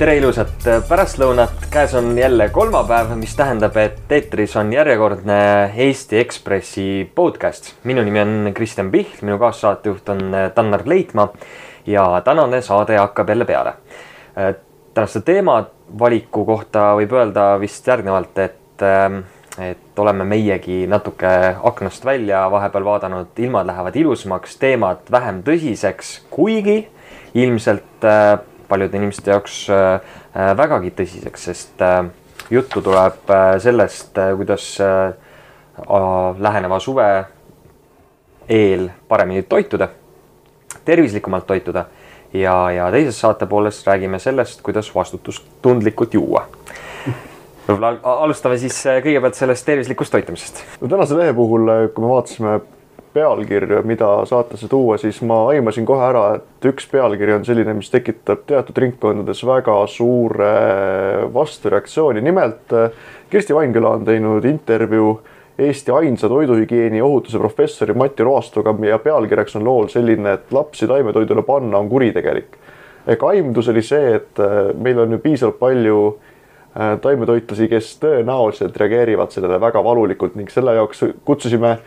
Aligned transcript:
tere 0.00 0.14
ilusat 0.16 0.64
pärastlõunat, 0.88 1.66
käes 1.68 1.92
on 1.98 2.14
jälle 2.16 2.46
kolmapäev, 2.48 3.10
mis 3.20 3.34
tähendab, 3.36 3.74
et 3.76 4.12
eetris 4.16 4.54
on 4.56 4.70
järjekordne 4.72 5.36
Eesti 5.76 6.16
Ekspressi 6.16 6.84
podcast. 7.14 7.74
minu 7.84 8.00
nimi 8.06 8.20
on 8.22 8.54
Kristjan 8.56 8.88
Pihl, 8.90 9.18
minu 9.20 9.36
kaassaatejuht 9.38 10.08
on 10.08 10.22
Tannar 10.54 10.86
Leitmaa 10.88 11.28
ja 11.86 12.22
tänane 12.24 12.62
saade 12.62 12.96
hakkab 12.96 13.28
jälle 13.28 13.44
peale. 13.44 13.74
tänaste 14.94 15.20
teemavaliku 15.20 16.44
kohta 16.44 16.94
võib 16.96 17.12
öelda 17.12 17.60
vist 17.60 17.86
järgnevalt, 17.86 18.38
et, 18.38 18.84
et 19.58 19.98
oleme 19.98 20.24
meiegi 20.24 20.86
natuke 20.86 21.56
aknast 21.62 22.04
välja 22.04 22.46
vahepeal 22.50 22.84
vaadanud, 22.84 23.36
ilmad 23.36 23.66
lähevad 23.66 23.96
ilusamaks, 23.96 24.56
teemad 24.56 25.04
vähem 25.10 25.42
tõsiseks, 25.44 26.22
kuigi 26.30 26.86
ilmselt 27.34 28.08
paljude 28.70 28.98
inimeste 28.98 29.34
jaoks 29.34 29.56
äh, 29.74 30.00
vägagi 30.56 30.92
tõsiseks, 30.96 31.46
sest 31.50 31.82
äh, 31.84 32.04
juttu 32.50 32.82
tuleb 32.84 33.30
äh, 33.30 33.54
sellest, 33.62 34.18
kuidas 34.36 34.72
läheneva 36.44 36.76
suve 36.82 37.06
eel 38.52 38.90
paremini 39.08 39.46
toituda, 39.48 39.88
tervislikumalt 40.84 41.46
toituda 41.48 41.86
ja, 42.36 42.54
ja 42.74 42.90
teises 42.92 43.20
saate 43.22 43.46
pooles 43.48 43.78
räägime 43.86 44.18
sellest, 44.20 44.60
kuidas 44.66 44.90
vastutustundlikult 44.94 46.14
juua 46.18 46.44
võib-olla 47.70 47.94
alustame 48.26 48.58
siis 48.60 48.76
kõigepealt 48.84 49.38
sellest 49.38 49.64
tervislikust 49.66 50.12
toitumisest. 50.12 50.62
no 50.82 50.90
tänase 50.90 51.16
lehe 51.16 51.32
puhul, 51.38 51.70
kui 51.94 52.04
me 52.04 52.12
vaatasime 52.12 52.58
pealkirja, 53.12 53.82
mida 53.82 54.08
saatesse 54.28 54.68
tuua, 54.68 54.98
siis 54.98 55.20
ma 55.26 55.42
aimasin 55.50 55.86
kohe 55.86 56.04
ära, 56.06 56.24
et 56.38 56.68
üks 56.70 56.86
pealkiri 56.90 57.34
on 57.34 57.44
selline, 57.46 57.74
mis 57.74 57.90
tekitab 57.90 58.44
teatud 58.46 58.78
ringkondades 58.78 59.42
väga 59.46 59.80
suure 59.90 60.52
vastureaktsiooni. 61.34 62.20
nimelt 62.20 62.74
Kersti 63.30 63.54
Vainküla 63.54 63.96
on 63.98 64.04
teinud 64.04 64.44
intervjuu 64.44 65.20
Eesti 65.60 65.92
ainsa 65.92 66.28
toiduhügieeni 66.28 67.02
ohutuse 67.02 67.38
professori 67.38 67.94
Mati 67.94 68.24
Roastoga 68.24 68.74
ja 68.86 68.98
pealkirjaks 68.98 69.56
on 69.56 69.64
lool 69.64 69.88
selline, 69.92 70.32
et 70.32 70.52
lapsi 70.52 70.86
taimetoidule 70.88 71.42
panna 71.42 71.78
on 71.78 71.88
kuritegelik. 71.88 72.56
ehk 73.06 73.22
aimdus 73.22 73.68
oli 73.68 73.82
see, 73.82 74.14
et 74.14 74.40
meil 74.78 74.98
on 74.98 75.12
ju 75.12 75.18
piisavalt 75.18 75.58
palju 75.58 76.18
taimetoitlasi, 77.02 77.68
kes 77.68 77.98
tõenäoliselt 78.00 78.76
reageerivad 78.76 79.32
sellele 79.34 79.60
väga 79.60 79.82
valulikult 79.84 80.34
ning 80.38 80.50
selle 80.50 80.74
jaoks 80.74 81.04
kutsusime 81.24 81.78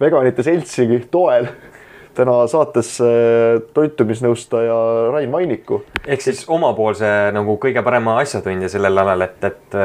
veganite 0.00 0.42
seltsi 0.42 0.86
toel 1.10 1.48
täna 2.14 2.34
saates 2.50 2.96
toitumisnõustaja 3.74 4.74
Rain 5.12 5.30
Mainiku. 5.30 5.82
ehk 6.06 6.22
siis 6.22 6.44
omapoolse 6.48 7.08
nagu 7.34 7.56
kõige 7.62 7.82
parema 7.82 8.18
asjatundja 8.22 8.70
sellel 8.70 9.02
alal, 9.02 9.24
et, 9.26 9.48
et. 9.48 9.76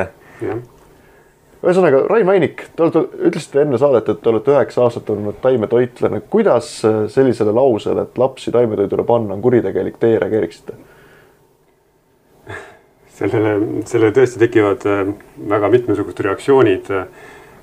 ühesõnaga, 1.63 2.03
Rain 2.09 2.27
Mainik, 2.27 2.67
te 2.75 2.85
olete, 2.85 3.01
ütlesite 3.31 3.63
enne 3.63 3.79
saadet, 3.81 4.11
et 4.13 4.21
te 4.21 4.29
olete 4.29 4.53
üheksa 4.53 4.85
aastat 4.85 5.09
olnud 5.09 5.41
taimetoitlane. 5.41 6.21
kuidas 6.29 6.69
sellisele 7.15 7.55
lausele, 7.55 8.05
et 8.05 8.21
lapsi 8.21 8.53
taimetoidule 8.53 9.03
panna 9.09 9.33
on 9.37 9.41
kuritegelik, 9.41 9.97
teie 9.99 10.21
reageeriksite? 10.21 10.77
sellele, 13.19 13.57
sellele 13.89 14.13
tõesti 14.15 14.39
tekivad 14.39 14.85
väga 15.49 15.69
mitmesugused 15.73 16.21
reaktsioonid 16.23 16.87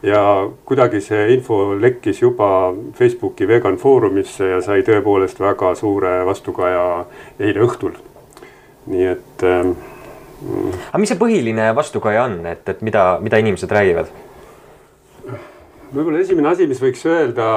ja 0.03 0.51
kuidagi 0.65 1.01
see 1.01 1.33
info 1.35 1.77
lekkis 1.81 2.21
juba 2.23 2.75
Facebooki 2.99 3.49
vegan 3.49 3.79
foorumisse 3.81 4.51
ja 4.51 4.61
sai 4.65 4.85
tõepoolest 4.87 5.41
väga 5.41 5.75
suure 5.79 6.19
vastukaja 6.27 6.85
eile 7.41 7.65
õhtul. 7.65 7.97
nii 8.87 9.07
et 9.07 9.43
ähm,. 9.47 9.73
aga 10.91 11.01
mis 11.01 11.11
see 11.11 11.19
põhiline 11.21 11.73
vastukaja 11.75 12.29
on, 12.29 12.39
et, 12.47 12.69
et 12.69 12.83
mida, 12.83 13.17
mida 13.23 13.41
inimesed 13.43 13.73
räägivad? 13.73 14.13
võib-olla 15.95 16.21
esimene 16.21 16.51
asi, 16.51 16.67
mis 16.67 16.81
võiks 16.83 17.05
öelda, 17.09 17.49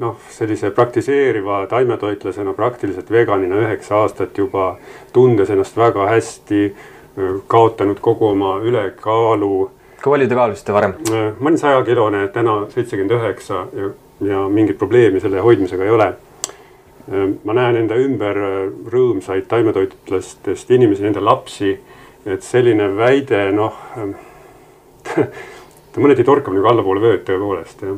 noh, 0.00 0.16
sellise 0.32 0.70
praktiseeriva 0.74 1.64
taimetoitlasena, 1.70 2.54
praktiliselt 2.56 3.10
veganina 3.12 3.60
üheksa 3.60 4.00
aastat 4.02 4.38
juba, 4.38 4.74
tundes 5.12 5.52
ennast 5.52 5.76
väga 5.76 6.08
hästi, 6.08 6.62
kaotanud 7.46 8.00
kogu 8.02 8.32
oma 8.32 8.56
ülekaalu 8.64 9.70
kui 10.04 10.12
palju 10.12 10.28
te 10.28 10.36
kaalusite 10.36 10.74
varem? 10.76 10.94
ma 11.08 11.48
olin 11.48 11.60
sajakilone, 11.60 12.26
täna 12.34 12.58
seitsekümmend 12.74 13.14
üheksa 13.16 13.64
ja, 13.72 13.90
ja 14.28 14.44
mingit 14.52 14.76
probleemi 14.80 15.22
selle 15.22 15.40
hoidmisega 15.44 15.86
ei 15.86 15.92
ole. 15.94 16.08
ma 17.44 17.56
näen 17.56 17.78
enda 17.82 17.96
ümber 18.00 18.40
rõõmsaid 18.92 19.48
taimetoitlastest 19.48 20.70
inimesi, 20.76 21.04
nende 21.04 21.24
lapsi. 21.24 21.78
et 22.26 22.44
selline 22.44 22.90
väide, 22.96 23.46
noh 23.52 23.80
ta 25.92 26.00
mõneti 26.00 26.24
torkab 26.24 26.56
nagu 26.56 26.68
allapoole 26.68 27.00
vööd 27.00 27.24
tõepoolest, 27.28 27.86
jah 27.88 27.96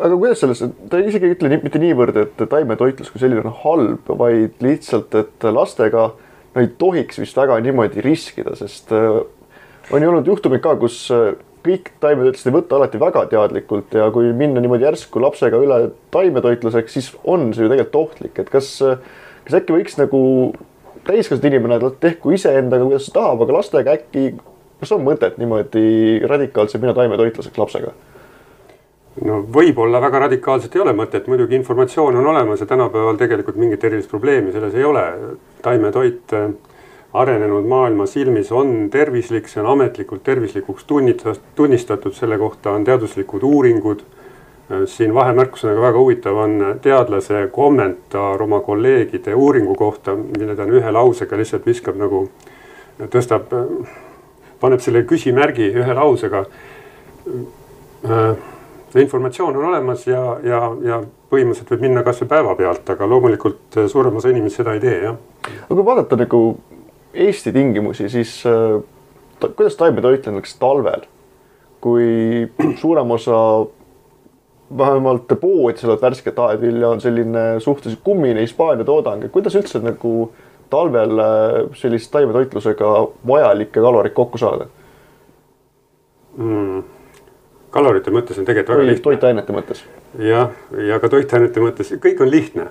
aga 0.00 0.16
kuidas 0.16 0.40
selles, 0.40 0.62
ta 0.88 0.98
isegi 1.00 1.28
ei 1.28 1.34
ütle 1.34 1.50
mitte 1.60 1.80
niivõrd, 1.80 2.16
et 2.22 2.40
taimetoitlus 2.48 3.12
kui 3.12 3.20
selline 3.20 3.44
on 3.44 3.52
halb, 3.64 4.08
vaid 4.20 4.62
lihtsalt, 4.64 5.12
et 5.20 5.48
lastega 5.52 6.06
no 6.54 6.62
ei 6.62 6.70
tohiks 6.80 7.20
vist 7.20 7.36
väga 7.36 7.58
niimoodi 7.64 8.00
riskida, 8.04 8.56
sest 8.56 8.92
on 9.90 10.02
ju 10.02 10.10
olnud 10.10 10.26
juhtumeid 10.26 10.62
ka, 10.64 10.74
kus 10.80 11.02
äh, 11.14 11.32
kõik 11.66 11.92
taimetoitlased 12.02 12.48
ei 12.48 12.54
võta 12.54 12.78
alati 12.78 13.00
väga 13.00 13.24
teadlikult 13.32 13.94
ja 13.96 14.08
kui 14.14 14.32
minna 14.36 14.62
niimoodi 14.62 14.86
järsku 14.86 15.22
lapsega 15.22 15.60
üle 15.60 15.80
taimetoitluseks, 16.14 16.96
siis 16.96 17.10
on 17.24 17.50
see 17.54 17.66
ju 17.66 17.72
tegelikult 17.72 18.00
ohtlik, 18.04 18.38
et 18.40 18.52
kas, 18.52 18.72
äh, 18.86 19.00
kas 19.46 19.60
äkki 19.60 19.76
võiks 19.76 19.98
nagu 20.00 20.20
täiskasvanud 21.06 21.48
inimene 21.48 21.80
tehku 22.00 22.34
iseendaga, 22.36 22.86
kuidas 22.86 23.08
ta 23.08 23.18
tahab, 23.20 23.44
aga 23.44 23.58
lastega 23.58 23.96
äkki, 23.98 24.30
kas 24.80 24.94
on 24.96 25.04
mõtet 25.04 25.40
niimoodi 25.40 26.22
radikaalselt 26.28 26.82
minna 26.82 26.96
taimetoitluseks 26.96 27.60
lapsega? 27.60 27.92
no 29.26 29.40
võib-olla 29.52 30.00
väga 30.00 30.24
radikaalselt 30.26 30.74
ei 30.76 30.82
ole 30.84 30.94
mõtet, 30.96 31.26
muidugi 31.28 31.58
informatsioon 31.58 32.16
on 32.20 32.28
olemas 32.30 32.62
ja 32.62 32.68
tänapäeval 32.70 33.18
tegelikult 33.20 33.58
mingit 33.60 33.84
erilist 33.84 34.10
probleemi 34.10 34.52
selles 34.54 34.76
ei 34.78 34.84
ole. 34.86 35.02
taimetoit 35.62 36.32
äh, 36.32 36.52
arenenud 37.12 37.66
maailma 37.66 38.06
silmis 38.06 38.52
on 38.52 38.90
tervislik, 38.90 39.48
see 39.48 39.62
on 39.62 39.72
ametlikult 39.72 40.22
tervislikuks 40.22 40.84
tunnistatud, 41.56 42.14
selle 42.14 42.38
kohta 42.38 42.70
on 42.70 42.84
teaduslikud 42.84 43.42
uuringud. 43.42 44.02
siin 44.86 45.14
vahemärkusena 45.14 45.74
ka 45.74 45.80
väga 45.82 45.98
huvitav 45.98 46.36
on 46.36 46.78
teadlase 46.82 47.48
kommentaar 47.52 48.42
oma 48.42 48.60
kolleegide 48.60 49.34
uuringu 49.34 49.74
kohta, 49.74 50.14
mille 50.16 50.56
ta 50.56 50.62
on 50.62 50.70
ühe 50.70 50.90
lausega 50.90 51.36
lihtsalt 51.36 51.66
viskab 51.66 51.98
nagu, 51.98 52.28
tõstab, 53.10 53.50
paneb 54.60 54.80
selle 54.80 55.02
küsimärgi 55.02 55.72
ühe 55.74 55.94
lausega. 55.94 56.44
informatsioon 58.94 59.56
on 59.56 59.64
olemas 59.64 60.06
ja, 60.06 60.38
ja, 60.42 60.60
ja 60.82 61.02
põhimõtteliselt 61.30 61.70
võib 61.70 61.80
minna 61.80 62.02
kasvõi 62.02 62.28
päevapealt, 62.28 62.90
aga 62.90 63.06
loomulikult 63.06 63.78
suurem 63.88 64.16
osa 64.16 64.30
inimesi 64.30 64.62
seda 64.62 64.74
ei 64.74 64.80
tee, 64.80 65.02
jah. 65.02 65.16
aga 65.66 65.74
kui 65.74 65.84
vaadata 65.84 66.16
nagu 66.16 66.40
Eesti 67.14 67.52
tingimusi, 67.52 68.08
siis 68.08 68.42
äh, 68.46 68.82
ta, 69.40 69.48
kuidas 69.48 69.76
taimetoitlemiseks 69.76 70.56
talvel, 70.60 71.02
kui 71.80 72.50
suurem 72.80 73.10
osa 73.10 73.38
vähemalt 74.78 75.32
poodides 75.40 75.84
olevat 75.84 76.02
värsket 76.02 76.38
aedvilja 76.38 76.88
on 76.88 77.00
selline 77.00 77.44
suhteliselt 77.58 78.04
kummine 78.04 78.40
Hispaania 78.40 78.86
toodang, 78.86 79.24
et 79.24 79.32
kuidas 79.34 79.56
üldse 79.58 79.82
nagu 79.82 80.30
talvel 80.70 81.18
äh, 81.18 81.58
sellist 81.74 82.12
taimetoitlusega 82.14 82.92
vajalikke 83.26 83.80
kaloreid 83.80 84.14
kokku 84.14 84.38
saada 84.38 84.68
mm.? 86.36 86.84
kalorite 87.74 88.10
mõttes 88.14 88.38
on 88.38 88.46
tegelikult 88.46 88.76
väga 88.76 88.86
lihtne. 88.86 89.02
toitainete 89.02 89.54
mõttes. 89.54 89.82
jah, 90.18 90.54
ja 90.90 91.00
ka 91.02 91.10
toitainete 91.10 91.62
mõttes, 91.62 91.90
kõik 92.02 92.22
on 92.22 92.30
lihtne 92.30 92.70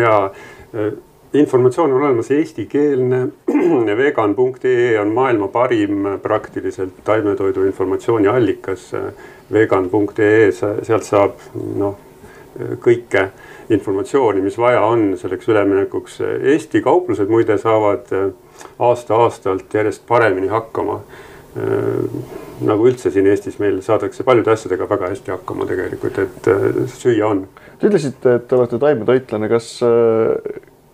ja 0.00 0.16
informatsioon 1.40 1.92
on 1.92 2.02
olemas 2.02 2.30
eestikeelne. 2.30 3.20
vegan.ee 4.02 4.98
on 5.00 5.12
maailma 5.14 5.48
parim 5.48 6.08
praktiliselt 6.22 7.02
taimetoidu 7.04 7.64
informatsiooni 7.66 8.28
allikas. 8.28 8.90
vegan.ee, 9.52 10.50
sealt 10.52 11.06
saab 11.06 11.38
noh 11.76 12.02
kõike 12.82 13.28
informatsiooni, 13.70 14.40
mis 14.40 14.56
vaja 14.58 14.80
on 14.86 15.10
selleks 15.18 15.48
üleminekuks. 15.50 16.20
Eesti 16.54 16.80
kauplused 16.82 17.30
muide 17.30 17.58
saavad 17.60 18.10
aasta-aastalt 18.78 19.74
järjest 19.74 20.06
paremini 20.08 20.48
hakkama 20.48 21.00
nagu 22.66 22.88
üldse 22.88 23.10
siin 23.12 23.26
Eestis 23.30 23.58
meil 23.60 23.80
saadakse 23.84 24.24
paljude 24.24 24.52
asjadega 24.52 24.88
väga 24.88 25.10
hästi 25.12 25.32
hakkama 25.34 25.66
tegelikult, 25.68 26.18
et 26.22 26.48
süüa 26.92 27.28
on. 27.28 27.44
Te 27.80 27.90
ütlesite, 27.90 28.38
et 28.38 28.48
te 28.48 28.56
olete 28.56 28.80
taimetoitlane, 28.80 29.48
kas 29.52 29.70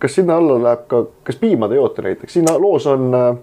kas 0.03 0.15
sinna 0.19 0.35
alla 0.35 0.59
läheb 0.59 0.83
ka, 0.91 1.05
kas 1.23 1.39
piima 1.39 1.69
te 1.71 1.79
joote 1.79 2.03
näiteks, 2.03 2.35
siin 2.35 2.49
loos 2.59 2.87
on 2.91 3.07
äh, 3.15 3.37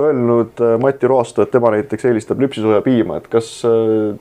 öelnud 0.00 0.62
äh, 0.64 0.78
Mati 0.80 1.08
Roasto, 1.10 1.44
et 1.44 1.52
tema 1.52 1.74
näiteks 1.74 2.08
eelistab 2.08 2.40
lüpsisooja 2.40 2.80
piima, 2.80 3.18
et 3.20 3.28
kas 3.28 3.50
äh, 3.68 4.14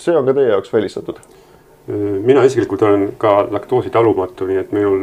see 0.00 0.16
on 0.16 0.24
ka 0.24 0.36
teie 0.36 0.54
jaoks 0.54 0.72
välistatud? 0.72 1.20
mina 2.24 2.40
isiklikult 2.48 2.82
olen 2.82 3.10
ka 3.20 3.30
laktoositalumatu, 3.52 4.46
nii 4.48 4.56
et 4.56 4.70
minul 4.72 5.02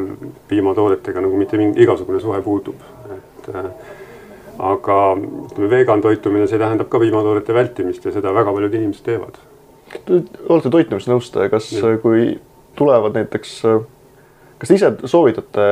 piimatoodetega 0.49 1.21
nagu 1.21 1.37
mitte 1.37 1.59
mingi 1.61 1.83
igasugune 1.85 2.17
suhe 2.19 2.39
puudub. 2.41 2.79
et 3.13 3.49
aga 4.57 4.95
ütleme, 5.19 5.69
vegan 5.69 6.01
toitumine, 6.01 6.47
see 6.49 6.57
tähendab 6.57 6.89
ka 6.89 6.97
piimatoodete 7.03 7.53
vältimist 7.53 8.05
ja 8.09 8.15
seda 8.15 8.33
väga 8.33 8.53
paljud 8.55 8.73
inimesed 8.79 9.05
teevad. 9.05 9.37
olete 10.49 10.73
toitumisnõustaja, 10.73 11.53
kas 11.53 11.69
ja. 11.77 11.93
kui 12.01 12.39
tulevad 12.81 13.13
näiteks, 13.21 13.59
kas 14.61 14.69
te 14.69 14.77
ise 14.77 14.91
soovitate 15.09 15.63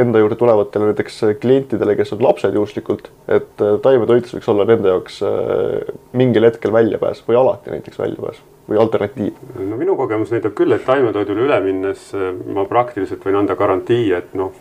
enda 0.00 0.22
juurde 0.22 0.38
tulevatele 0.40 0.90
näiteks 0.90 1.18
klientidele, 1.42 1.96
kes 1.98 2.14
on 2.16 2.22
lapsed 2.24 2.54
juhuslikult, 2.56 3.10
et 3.28 3.50
taimetoitlus 3.84 4.38
võiks 4.38 4.48
olla 4.52 4.64
nende 4.68 4.88
jaoks 4.88 5.20
äh, 5.26 5.90
mingil 6.16 6.48
hetkel 6.48 6.72
väljapääs 6.72 7.20
või 7.28 7.36
alati 7.40 7.76
näiteks 7.76 8.00
väljapääs? 8.00 8.40
või 8.70 8.78
alternatiiv? 8.78 9.38
no 9.66 9.76
minu 9.76 9.96
kogemus 9.98 10.30
näitab 10.30 10.54
küll, 10.56 10.72
et 10.72 10.84
taimetoidule 10.86 11.48
üle 11.48 11.60
minnes 11.64 12.10
äh, 12.14 12.30
ma 12.54 12.64
praktiliselt 12.70 13.24
võin 13.26 13.40
anda 13.42 13.58
garantii, 13.58 14.12
et 14.16 14.32
noh, 14.38 14.54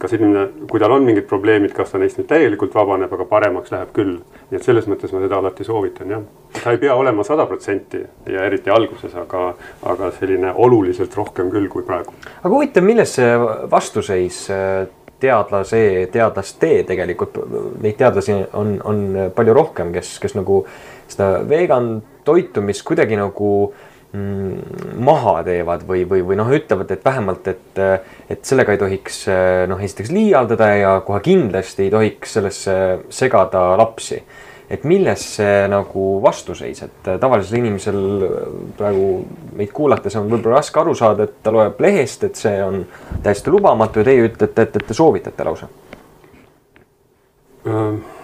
kas 0.00 0.14
inimene, 0.16 0.46
kui 0.70 0.80
tal 0.80 0.94
on 0.94 1.04
mingid 1.04 1.26
probleemid, 1.28 1.74
kas 1.76 1.92
ta 1.92 2.00
neist 2.00 2.18
nüüd 2.18 2.28
täielikult 2.30 2.72
vabaneb, 2.74 3.12
aga 3.12 3.26
paremaks 3.28 3.72
läheb 3.74 3.90
küll. 3.96 4.14
nii 4.50 4.58
et 4.58 4.66
selles 4.66 4.86
mõttes 4.90 5.12
ma 5.14 5.20
seda 5.22 5.38
alati 5.38 5.66
soovitan 5.66 6.14
jah. 6.14 6.22
ta 6.56 6.72
ei 6.74 6.80
pea 6.80 6.94
olema 6.96 7.24
sada 7.26 7.46
protsenti 7.46 8.00
ja 8.32 8.46
eriti 8.48 8.72
alguses, 8.72 9.14
aga, 9.14 9.50
aga 9.92 10.10
selline 10.18 10.54
oluliselt 10.54 11.16
rohkem 11.16 11.50
küll 11.52 11.68
kui 11.68 11.84
praegu. 11.84 12.14
aga 12.40 12.54
huvitav, 12.54 12.86
milles 12.86 13.12
see 13.18 13.34
vastuseis 13.70 14.46
äh, 14.54 14.86
teadlase, 15.20 15.82
teadlaste 16.12 16.72
tegelikult, 16.88 17.36
neid 17.82 18.00
teadlasi 18.00 18.38
on, 18.56 18.78
on 18.84 19.04
palju 19.36 19.54
rohkem, 19.54 19.92
kes, 19.92 20.16
kes 20.22 20.34
nagu 20.38 20.64
seda 21.10 21.42
vegan 21.48 21.98
toitumist 22.24 22.86
kuidagi 22.88 23.20
nagu 23.20 23.50
äh, 23.68 23.89
maha 24.12 25.36
teevad 25.46 25.84
või, 25.86 26.02
või, 26.08 26.22
või 26.26 26.38
noh, 26.40 26.48
ütlevad, 26.50 26.90
et 26.90 27.04
vähemalt, 27.04 27.46
et, 27.46 27.80
et 28.30 28.44
sellega 28.46 28.74
ei 28.74 28.80
tohiks 28.80 29.20
noh, 29.70 29.78
esiteks 29.78 30.10
liialdada 30.10 30.70
ja 30.74 30.94
kohe 31.06 31.20
kindlasti 31.22 31.86
ei 31.86 31.92
tohiks 31.94 32.38
sellesse 32.38 32.74
segada 33.10 33.68
lapsi. 33.78 34.22
et 34.70 34.84
milles 34.86 35.22
see 35.36 35.66
nagu 35.66 36.02
vastuseis, 36.22 36.82
et 36.82 37.08
tavalisel 37.20 37.56
inimesel 37.58 37.96
praegu 38.78 39.06
meid 39.58 39.72
kuulates 39.74 40.14
on 40.16 40.28
võib-olla 40.30 40.60
raske 40.60 40.78
aru 40.80 40.94
saada, 40.94 41.26
et 41.26 41.42
ta 41.42 41.50
loeb 41.50 41.80
lehest, 41.82 42.24
et 42.24 42.38
see 42.38 42.62
on 42.62 42.84
täiesti 43.22 43.50
lubamatu 43.50 43.98
ja 43.98 44.10
teie 44.10 44.28
ütlete, 44.28 44.62
et, 44.62 44.78
et 44.78 44.86
te 44.86 44.94
soovitate 44.94 45.44
lausa 45.44 45.68
ähm 47.66 48.19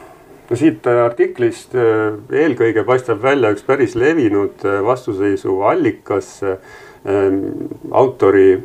no 0.51 0.57
siit 0.59 0.87
äh, 0.87 1.01
artiklist 1.05 1.75
äh, 1.79 2.17
eelkõige 2.45 2.85
paistab 2.87 3.23
välja 3.25 3.51
üks 3.55 3.65
päris 3.67 3.97
levinud 3.99 4.65
äh, 4.67 4.79
vastuseisu 4.87 5.61
allikas, 5.67 6.39
ähm, 6.47 7.43
autori, 7.91 8.61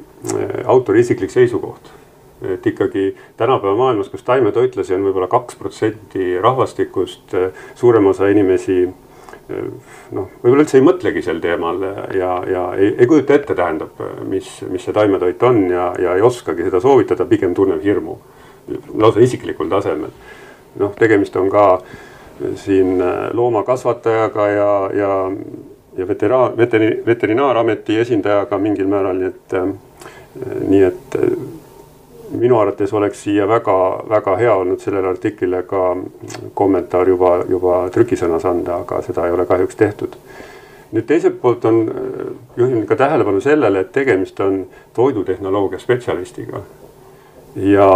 autori 0.66 1.01
isiklik 1.06 1.33
seisukoht. 1.33 1.98
et 2.42 2.66
ikkagi 2.66 3.16
tänapäeva 3.38 3.75
maailmas, 3.78 4.07
kus 4.10 4.24
taimetoitlasi 4.25 4.95
on 4.95 5.04
võib-olla 5.06 5.28
kaks 5.30 5.60
protsenti 5.60 6.39
rahvastikust, 6.42 7.36
suurem 7.78 8.07
osa 8.10 8.31
inimesi 8.34 8.80
noh, 8.81 10.31
võib-olla 10.42 10.63
üldse 10.63 10.80
ei 10.80 10.86
mõtlegi 10.88 11.22
sel 11.22 11.38
teemal 11.44 11.77
ja, 12.18 12.31
ja 12.50 12.63
ei, 12.74 12.95
ei 12.98 13.06
kujuta 13.06 13.38
ette, 13.38 13.54
tähendab, 13.54 14.01
mis, 14.25 14.50
mis 14.74 14.81
see 14.81 14.98
taimetoit 14.98 15.45
on 15.45 15.68
ja, 15.69 15.92
ja 16.01 16.16
ei 16.18 16.25
oskagi 16.25 16.66
seda 16.66 16.81
soovitada, 16.81 17.30
pigem 17.30 17.54
tunneb 17.54 17.86
hirmu 17.86 18.18
lausa 18.98 19.22
isiklikul 19.22 19.69
tasemel 19.69 20.10
noh, 20.80 20.96
tegemist 21.00 21.36
on 21.36 21.50
ka 21.50 21.82
siin 22.56 23.02
äh, 23.02 23.30
loomakasvatajaga 23.34 24.48
ja, 24.48 24.90
ja, 24.94 25.32
ja 25.98 26.08
veteraan, 26.08 26.58
veteri-, 26.58 27.06
veterinaarameti 27.06 28.00
esindajaga 28.00 28.58
mingil 28.58 28.88
määral, 28.88 29.18
nii 29.18 29.28
et, 29.28 29.54
äh, 29.54 29.68
nii 30.68 30.84
et 30.84 31.18
äh, 31.20 31.34
minu 32.32 32.60
arvates 32.60 32.94
oleks 32.94 33.24
siia 33.24 33.48
väga-väga 33.48 34.36
hea 34.40 34.54
olnud 34.56 34.80
sellele 34.80 35.08
artiklile 35.08 35.64
ka 35.68 35.96
kommentaar 36.54 37.10
juba, 37.10 37.42
juba 37.50 37.82
trükisõnas 37.92 38.46
anda, 38.48 38.80
aga 38.86 39.02
seda 39.04 39.28
ei 39.28 39.36
ole 39.36 39.46
kahjuks 39.46 39.76
tehtud. 39.76 40.16
nüüd 40.92 41.06
teiselt 41.08 41.38
poolt 41.42 41.66
on, 41.66 41.78
juhin 42.58 42.86
ka 42.88 42.96
tähelepanu 43.00 43.40
sellele, 43.42 43.80
et 43.80 43.92
tegemist 43.92 44.40
on 44.40 44.66
toidutehnoloogia 44.94 45.80
spetsialistiga. 45.80 46.62
ja 47.56 47.88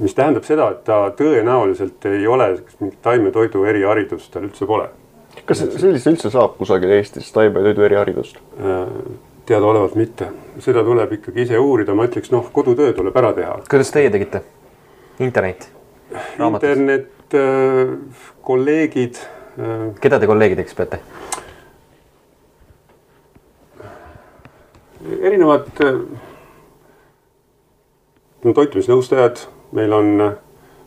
mis 0.00 0.14
tähendab 0.16 0.46
seda, 0.48 0.70
et 0.74 0.84
ta 0.86 1.00
tõenäoliselt 1.16 2.06
ei 2.10 2.26
ole 2.28 2.50
mingit 2.80 3.00
taimetoidu 3.04 3.64
eriharidust, 3.68 4.30
tal 4.32 4.46
üldse 4.48 4.68
pole. 4.68 4.88
kas 5.46 5.62
sellist 5.64 6.08
üldse 6.10 6.30
saab 6.32 6.56
kusagil 6.58 6.92
Eestis 6.96 7.30
taimetoidu 7.34 7.84
eriharidust? 7.86 8.40
Äh, 8.60 8.86
teadaolevalt 9.50 9.96
mitte, 9.98 10.30
seda 10.62 10.84
tuleb 10.86 11.12
ikkagi 11.18 11.44
ise 11.46 11.58
uurida, 11.58 11.94
ma 11.96 12.06
ütleks, 12.08 12.32
noh, 12.32 12.48
kodutöö 12.54 12.92
tuleb 12.96 13.16
ära 13.16 13.32
teha. 13.36 13.58
kuidas 13.70 13.92
teie 13.94 14.10
tegite? 14.12 14.42
internet? 15.20 15.68
internet, 16.10 17.34
äh, 17.34 17.94
kolleegid. 18.42 19.20
Äh, 19.60 19.90
keda 20.00 20.20
te 20.20 20.30
kolleegideks 20.30 20.74
peate? 20.78 21.02
erinevad 25.00 25.64
no, 28.44 28.52
toitumisnõustajad 28.52 29.40
meil 29.72 29.92
on, 29.92 30.10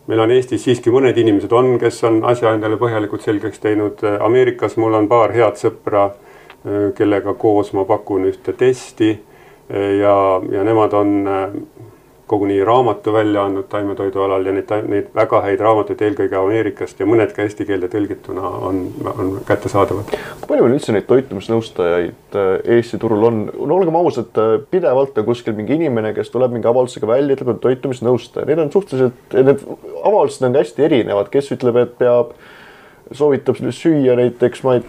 meil 0.07 0.24
on 0.25 0.31
Eestis 0.31 0.63
siiski 0.65 0.91
mõned 0.94 1.18
inimesed 1.18 1.51
on, 1.53 1.77
kes 1.80 2.03
on 2.09 2.21
asja 2.27 2.53
endale 2.53 2.77
põhjalikult 2.81 3.24
selgeks 3.25 3.63
teinud. 3.63 4.03
Ameerikas 4.19 4.77
mul 4.77 4.97
on 5.00 5.07
paar 5.12 5.33
head 5.35 5.59
sõpra, 5.59 6.09
kellega 6.97 7.33
koos 7.39 7.74
ma 7.75 7.83
pakun 7.85 8.30
ühte 8.30 8.53
testi 8.56 9.09
ja, 10.00 10.15
ja 10.51 10.63
nemad 10.63 10.94
on 10.95 11.15
koguni 12.28 12.64
raamatu 12.64 13.14
välja 13.14 13.44
andnud 13.44 13.68
taimetoidu 13.70 14.22
alal 14.24 14.46
ja 14.48 14.54
neid, 14.56 14.70
neid 14.88 15.10
väga 15.16 15.42
häid 15.44 15.62
raamatuid 15.64 16.02
eelkõige 16.06 16.38
Ameerikast 16.40 17.00
ja 17.02 17.08
mõned 17.08 17.34
ka 17.36 17.44
eesti 17.44 17.66
keelde 17.68 17.90
tõlgituna 17.92 18.52
on, 18.70 18.80
on 19.12 19.31
kättesaadavad. 19.48 20.14
kui 20.40 20.48
palju 20.48 20.64
meil 20.64 20.78
üldse 20.78 20.96
neid 20.96 21.08
toitumisnõustajaid 21.10 22.38
äh, 22.40 22.52
Eesti 22.78 23.00
turul 23.02 23.28
on? 23.28 23.42
no 23.52 23.75
olgem 23.75 23.98
ausad, 24.00 24.31
äh, 24.40 24.54
pidevalt 24.72 25.18
on 25.20 25.28
kuskil 25.28 25.58
mingi 25.58 25.75
inimene, 25.75 26.14
kes 26.16 26.31
tuleb 26.31 26.56
mingi 26.56 26.70
avaldusega 26.70 27.10
välja, 27.10 27.36
ütleb, 27.36 27.56
et 27.56 27.64
toitumisnõustaja, 27.66 28.48
need 28.48 28.62
on 28.64 28.72
suhteliselt, 28.72 29.36
need 29.36 29.66
avaldused 30.04 30.48
on 30.48 30.56
hästi 30.62 30.88
erinevad, 30.88 31.31
kes 31.34 31.52
ütleb, 31.58 31.81
et 31.81 31.98
peab, 32.00 32.31
soovitab 33.12 33.60
süüa 33.60 34.16
näiteks, 34.20 34.64
ma 34.64 34.78
ei, 34.80 34.86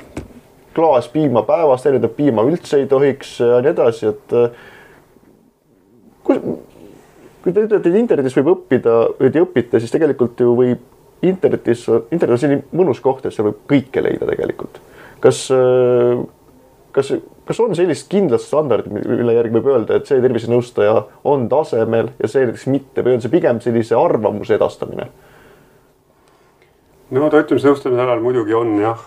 klaas 0.76 1.10
piima 1.10 1.42
päevas, 1.48 1.82
ütleb, 1.90 2.14
piima 2.14 2.46
üldse 2.46 2.78
ei 2.82 2.86
tohiks 2.90 3.40
ja 3.42 3.58
nii 3.64 3.74
edasi, 3.74 4.14
et 4.14 4.38
äh, 4.38 4.70
kus 6.24 6.40
kui 7.44 7.52
te 7.52 7.66
ütlete, 7.66 7.90
et 7.90 8.00
internetis 8.00 8.36
võib 8.38 8.54
õppida 8.54 8.96
või 9.18 9.30
te 9.32 9.42
õpite, 9.44 9.80
siis 9.82 9.92
tegelikult 9.92 10.40
ju 10.40 10.54
võib 10.56 11.24
internetis, 11.24 11.84
internet 12.12 12.36
on 12.36 12.40
selline 12.40 12.64
mõnus 12.76 13.02
koht, 13.04 13.26
et 13.26 13.36
seal 13.36 13.50
võib 13.50 13.60
kõike 13.70 14.02
leida 14.04 14.28
tegelikult. 14.28 14.80
kas, 15.24 15.44
kas, 16.92 17.12
kas 17.48 17.60
on 17.64 17.76
sellist 17.76 18.08
kindlat 18.12 18.42
standardit, 18.44 18.92
mille 18.92 19.36
järgi 19.36 19.56
võib 19.58 19.70
öelda, 19.72 20.00
et 20.00 20.08
see 20.08 20.20
tervisenõustaja 20.24 20.96
on 21.30 21.46
tasemel 21.52 22.10
ja 22.20 22.28
see 22.28 22.44
näiteks 22.44 22.66
mitte 22.72 23.04
või 23.04 23.16
on 23.16 23.24
see 23.24 23.32
pigem 23.32 23.60
sellise 23.64 23.96
arvamuse 24.00 24.56
edastamine? 24.56 25.08
no 27.14 27.30
toitumisnõustamise 27.30 28.04
alal 28.04 28.24
muidugi 28.24 28.56
on 28.56 28.76
jah, 28.80 29.00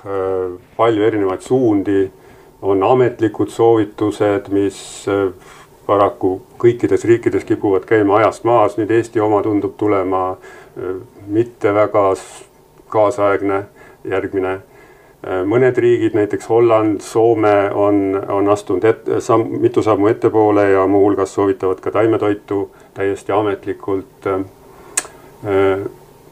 palju 0.77 1.05
erinevaid 1.09 1.41
suundi, 1.45 2.05
on 2.61 2.81
ametlikud 2.85 3.51
soovitused, 3.53 4.49
mis 4.53 4.77
paraku 5.87 6.41
kõikides 6.59 7.05
riikides 7.07 7.45
kipuvad 7.47 7.85
käima 7.87 8.19
ajast 8.19 8.43
maas, 8.47 8.75
nüüd 8.77 8.91
Eesti 8.91 9.21
oma 9.23 9.39
tundub 9.45 9.77
tulema 9.79 10.37
mitte 11.27 11.71
väga 11.73 12.09
kaasaegne, 12.91 13.63
järgmine. 14.07 14.57
Mõned 15.47 15.79
riigid, 15.81 16.13
näiteks 16.15 16.45
Holland, 16.47 17.01
Soome 17.01 17.71
on, 17.73 18.19
on 18.29 18.49
astunud 18.53 18.83
ette, 18.85 19.21
samm, 19.23 19.57
mitu 19.63 19.81
sammu 19.83 20.11
ettepoole 20.11 20.69
ja 20.69 20.85
muuhulgas 20.87 21.33
soovitavad 21.33 21.81
ka 21.83 21.91
taimetoitu 21.91 22.59
täiesti 22.95 23.33
ametlikult. 23.35 24.27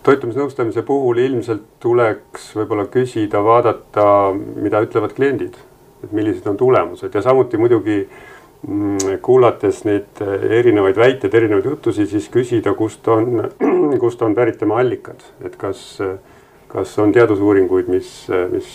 Toitumisnõustamise 0.06 0.84
puhul 0.86 1.18
ilmselt 1.24 1.66
tuleks 1.82 2.52
võib-olla 2.60 2.86
küsida, 2.94 3.42
vaadata, 3.44 4.06
mida 4.36 4.84
ütlevad 4.86 5.16
kliendid, 5.18 5.58
et 6.06 6.14
millised 6.14 6.46
on 6.48 6.58
tulemused 6.62 7.16
ja 7.16 7.26
samuti 7.26 7.58
muidugi 7.58 8.04
kuulates 9.22 9.84
neid 9.86 10.22
eh, 10.24 10.48
erinevaid 10.60 10.98
väiteid, 10.98 11.34
erinevaid 11.38 11.68
jutusid, 11.70 12.10
siis 12.12 12.30
küsida, 12.34 12.74
kust 12.78 13.08
on, 13.12 13.44
kust 14.04 14.24
on 14.26 14.36
pärit 14.38 14.58
tema 14.62 14.80
allikad, 14.82 15.22
et 15.46 15.58
kas, 15.62 15.84
kas 16.72 16.96
on 17.02 17.14
teadusuuringuid, 17.16 17.92
mis, 17.92 18.10
mis, 18.52 18.72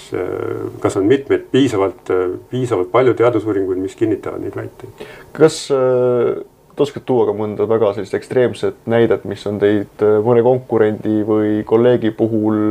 kas 0.81 1.01
on 1.01 1.11
mitmeid 1.11 1.51
piisavalt, 1.53 2.15
piisavalt 2.53 2.93
palju 2.93 3.17
teadusuuringuid, 3.19 3.83
mis 3.83 3.99
kinnitavad 3.99 4.45
neid 4.45 4.57
väiteid. 4.57 5.05
kas 5.37 5.67
te 5.69 6.87
oskate 6.87 7.05
tuua 7.05 7.27
ka 7.29 7.35
mõnda 7.37 7.67
väga 7.69 7.91
sellist 7.97 8.15
ekstreemset 8.17 8.87
näidet, 8.89 9.27
mis 9.29 9.43
on 9.51 9.59
teid 9.61 10.01
mõne 10.25 10.41
konkurendi 10.47 11.19
või 11.29 11.59
kolleegi 11.69 12.15
puhul 12.17 12.63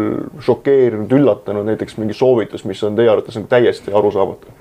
šokeerinud, 0.42 1.14
üllatanud, 1.20 1.68
näiteks 1.68 2.00
mingi 2.00 2.18
soovitus, 2.18 2.66
mis 2.66 2.82
on 2.88 2.98
teie 2.98 3.12
arvates 3.12 3.38
nagu 3.38 3.52
täiesti 3.52 3.94
arusaamatu? 3.94 4.56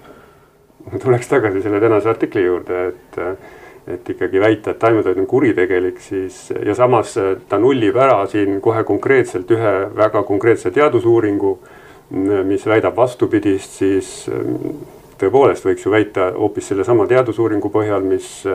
tuleks 1.03 1.29
tagasi 1.29 1.63
selle 1.63 1.81
tänase 1.81 2.11
artikli 2.11 2.45
juurde, 2.45 2.85
et, 2.89 3.19
et 3.95 4.11
ikkagi 4.15 4.41
väita, 4.41 4.73
et 4.73 4.81
taimetoit 4.83 5.19
on 5.19 5.27
kuritegelik, 5.27 6.01
siis 6.01 6.49
ja 6.65 6.75
samas 6.79 7.17
ta 7.49 7.59
nullib 7.59 7.97
ära 7.97 8.21
siin 8.31 8.61
kohe 8.65 8.85
konkreetselt 8.89 9.51
ühe 9.55 9.75
väga 9.97 10.23
konkreetse 10.29 10.73
teadusuuringu, 10.75 11.59
mis 12.49 12.65
väidab 12.67 12.97
vastupidist, 12.97 13.81
siis 13.83 14.13
tõepoolest 15.21 15.67
võiks 15.67 15.85
ju 15.85 15.93
väita 15.93 16.31
hoopis 16.37 16.71
sellesama 16.73 17.07
teadusuuringu 17.11 17.71
põhjal, 17.75 18.05
mis 18.07 18.47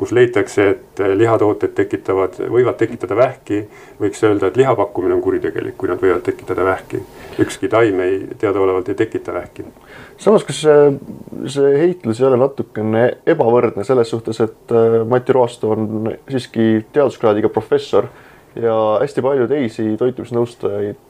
kus 0.00 0.14
leitakse, 0.16 0.64
et 0.70 1.00
lihatooted 1.20 1.74
tekitavad, 1.76 2.38
võivad 2.48 2.78
tekitada 2.80 3.18
vähki, 3.18 3.58
võiks 4.00 4.22
öelda, 4.24 4.48
et 4.48 4.56
liha 4.56 4.72
pakkumine 4.78 5.12
on 5.18 5.20
kuritegelik, 5.20 5.76
kui 5.76 5.90
nad 5.90 6.00
võivad 6.00 6.22
tekitada 6.24 6.64
vähki. 6.64 7.02
ükski 7.40 7.68
taim 7.72 8.00
ei, 8.00 8.16
teadaolevalt 8.38 8.88
ei 8.88 8.96
tekita 8.96 9.34
vähki. 9.36 9.64
samas, 10.16 10.44
kas 10.44 10.62
see, 10.64 10.88
see 11.52 11.76
heitlus 11.82 12.20
ei 12.20 12.26
ole 12.30 12.40
natukene 12.40 13.04
ebavõrdne 13.26 13.84
selles 13.84 14.08
suhtes, 14.08 14.40
et 14.40 14.72
äh, 14.72 15.04
Mati 15.08 15.36
Roasto 15.36 15.74
on 15.76 16.10
siiski 16.30 16.86
teaduskraadiga 16.92 17.52
professor 17.52 18.08
ja 18.56 18.74
hästi 19.02 19.22
palju 19.22 19.48
teisi 19.52 19.88
toitumisnõustajaid 20.00 21.08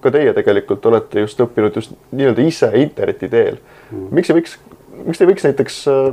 ka 0.00 0.10
teie 0.14 0.32
tegelikult 0.36 0.84
olete 0.86 1.24
just 1.24 1.40
õppinud 1.42 1.80
just 1.80 1.96
nii-öelda 2.12 2.44
ise 2.46 2.68
interneti 2.78 3.28
teel. 3.32 3.56
Mm. 3.90 4.10
miks 4.14 4.30
ei 4.30 4.36
võiks, 4.36 4.58
miks 5.06 5.18
te 5.18 5.24
ei 5.24 5.32
võiks 5.32 5.48
näiteks 5.48 5.86
äh, 5.88 6.12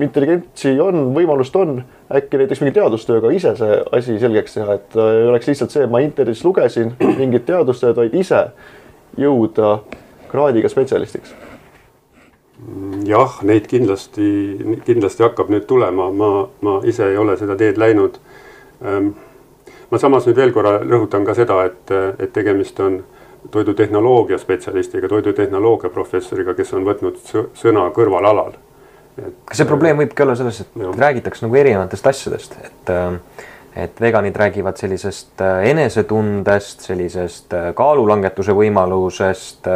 intelligentsi 0.00 0.74
on, 0.80 1.12
võimalust 1.16 1.56
on, 1.56 1.76
äkki 2.12 2.40
näiteks 2.40 2.60
mingi 2.62 2.74
teadustööga 2.76 3.30
ise 3.32 3.54
see 3.56 3.78
asi 3.96 4.18
selgeks 4.20 4.56
teha, 4.56 4.76
et 4.78 4.96
äh, 4.98 5.12
ei 5.20 5.28
oleks 5.30 5.48
lihtsalt 5.48 5.74
see, 5.74 5.86
ma 5.90 6.02
internetis 6.04 6.44
lugesin 6.44 6.92
mingit 7.20 7.46
teadustööd, 7.48 7.96
vaid 7.96 8.16
ise 8.18 8.44
jõuda 9.20 9.78
kraadiga 10.32 10.68
spetsialistiks. 10.72 11.34
jah, 13.08 13.38
neid 13.48 13.66
kindlasti, 13.70 14.26
kindlasti 14.86 15.24
hakkab 15.26 15.50
nüüd 15.52 15.66
tulema, 15.68 16.10
ma, 16.14 16.30
ma 16.60 16.78
ise 16.88 17.08
ei 17.10 17.16
ole 17.18 17.36
seda 17.40 17.56
teed 17.58 17.80
läinud. 17.80 18.20
Ähm, 18.86 19.14
ma 19.90 19.98
samas 19.98 20.28
nüüd 20.28 20.38
veel 20.38 20.52
korra 20.54 20.76
rõhutan 20.84 21.26
ka 21.26 21.34
seda, 21.34 21.64
et, 21.66 21.90
et 22.22 22.32
tegemist 22.32 22.78
on 22.80 23.00
toidutehnoloogia 23.50 24.38
spetsialistiga, 24.38 25.08
toidutehnoloogia 25.10 25.90
professoriga, 25.90 26.54
kes 26.54 26.70
on 26.78 26.86
võtnud 26.86 27.18
sõna 27.58 27.88
kõrvalalal 27.96 28.54
kas 29.16 29.60
see 29.60 29.68
probleem 29.68 29.98
võibki 30.00 30.24
olla 30.24 30.36
selles, 30.38 30.62
et 30.64 30.76
jah. 30.78 30.94
räägitakse 31.06 31.44
nagu 31.46 31.58
erinevatest 31.60 32.06
asjadest, 32.12 32.56
et 32.64 32.92
äh, 32.92 33.18
et 33.72 34.00
veganid 34.00 34.36
räägivad 34.36 34.76
sellisest 34.76 35.40
äh, 35.40 35.66
enesetundest, 35.70 36.84
sellisest 36.84 37.54
äh, 37.56 37.70
kaalulangetuse 37.76 38.56
võimalusest, 38.56 39.70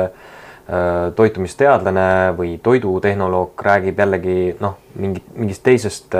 toitumisteadlane 1.14 2.32
või 2.34 2.56
toidutehnoloog 2.58 3.60
räägib 3.62 4.00
jällegi 4.02 4.56
noh, 4.58 4.72
mingi, 4.98 5.20
mingist 5.38 5.62
teisest, 5.62 6.16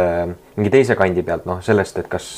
mingi 0.54 0.70
teise 0.70 0.94
kandi 0.94 1.24
pealt, 1.26 1.48
noh 1.50 1.58
sellest, 1.66 1.98
et 1.98 2.06
kas 2.06 2.28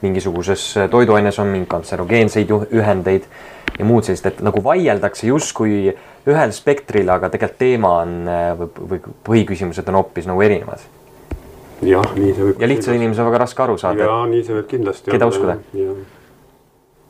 mingisuguses 0.00 0.64
toiduaines 0.88 1.36
on 1.44 1.52
mingeid 1.52 1.68
kantserogeenseid 1.74 2.48
ühendeid 2.48 3.28
ja 3.76 3.84
muud 3.84 4.08
sellist, 4.08 4.30
et 4.30 4.40
nagu 4.40 4.64
vaieldakse 4.64 5.28
justkui 5.28 5.76
äh, 5.92 6.13
ühel 6.30 6.52
spektril, 6.56 7.08
aga 7.12 7.30
tegelikult 7.32 7.60
teema 7.60 7.94
on 8.02 8.12
äh, 8.30 8.50
või, 8.58 8.68
või 8.92 9.14
põhiküsimused 9.28 9.88
on 9.92 10.00
hoopis 10.00 10.28
nagu 10.30 10.44
erinevad. 10.44 10.84
jah, 11.84 12.12
nii 12.16 12.34
see 12.34 12.50
võib. 12.50 12.60
ja 12.62 12.68
lihtsal 12.70 12.96
inimesel 12.96 13.26
on 13.26 13.32
väga 13.32 13.42
raske 13.44 13.64
aru 13.64 13.78
saada. 13.80 14.06
ja 14.06 14.20
nii 14.30 14.44
see 14.44 14.56
võib 14.58 14.70
kindlasti. 14.70 15.10
keda 15.12 15.28
uskuda? 15.30 15.58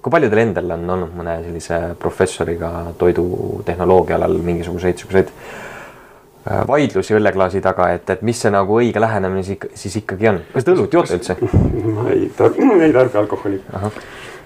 kui 0.04 0.12
palju 0.12 0.28
teil 0.32 0.42
endal 0.42 0.74
on 0.76 0.90
olnud 0.96 1.14
mõne 1.16 1.38
sellise 1.44 1.78
professoriga 2.00 2.72
toidutehnoloogia 3.00 4.18
alal 4.18 4.34
mingisuguseid 4.44 5.00
siukseid 5.00 5.30
äh, 5.30 6.66
vaidlusi 6.68 7.16
õlleklaasi 7.16 7.62
taga, 7.64 7.92
et, 7.94 8.10
et 8.10 8.26
mis 8.26 8.42
see 8.42 8.52
nagu 8.52 8.80
õige 8.82 9.00
lähenemine 9.00 9.46
siis, 9.46 9.70
siis 9.78 10.02
ikkagi 10.02 10.32
on. 10.32 10.42
kas 10.52 10.66
te 10.66 10.74
õlut 10.74 10.98
joote 10.98 11.20
üldse? 11.20 11.38
ma 11.94 12.10
ei 12.12 12.28
tarbi, 12.36 12.68
ei 12.82 12.92
tarbi 12.98 13.22
alkoholi 13.22 13.62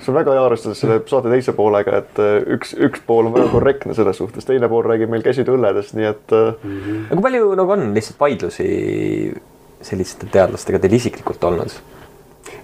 see 0.08 0.14
on 0.14 0.18
väga 0.22 0.34
hea, 0.34 0.44
arvestades 0.48 0.80
selle 0.80 0.98
saate 1.08 1.32
teise 1.32 1.52
poolega, 1.56 2.00
et 2.00 2.22
äh, 2.22 2.38
üks, 2.56 2.72
üks 2.88 3.02
pool 3.06 3.28
on 3.28 3.34
väga 3.36 3.50
korrektne 3.52 3.96
selles 3.96 4.16
suhtes, 4.16 4.46
teine 4.48 4.70
pool 4.70 4.86
räägib 4.88 5.12
meil 5.12 5.24
käsid 5.26 5.50
õlledest, 5.52 5.94
nii 5.98 6.08
et 6.08 6.34
mm. 6.34 6.80
-hmm. 6.80 7.04
aga 7.10 7.18
kui 7.18 7.26
palju 7.28 7.52
nagu 7.60 7.74
on 7.76 7.86
lihtsalt 7.94 8.20
vaidlusi 8.20 8.68
selliste 9.84 10.26
teadlastega 10.32 10.80
teil 10.80 10.96
isiklikult 10.96 11.44
olnud? 11.44 11.76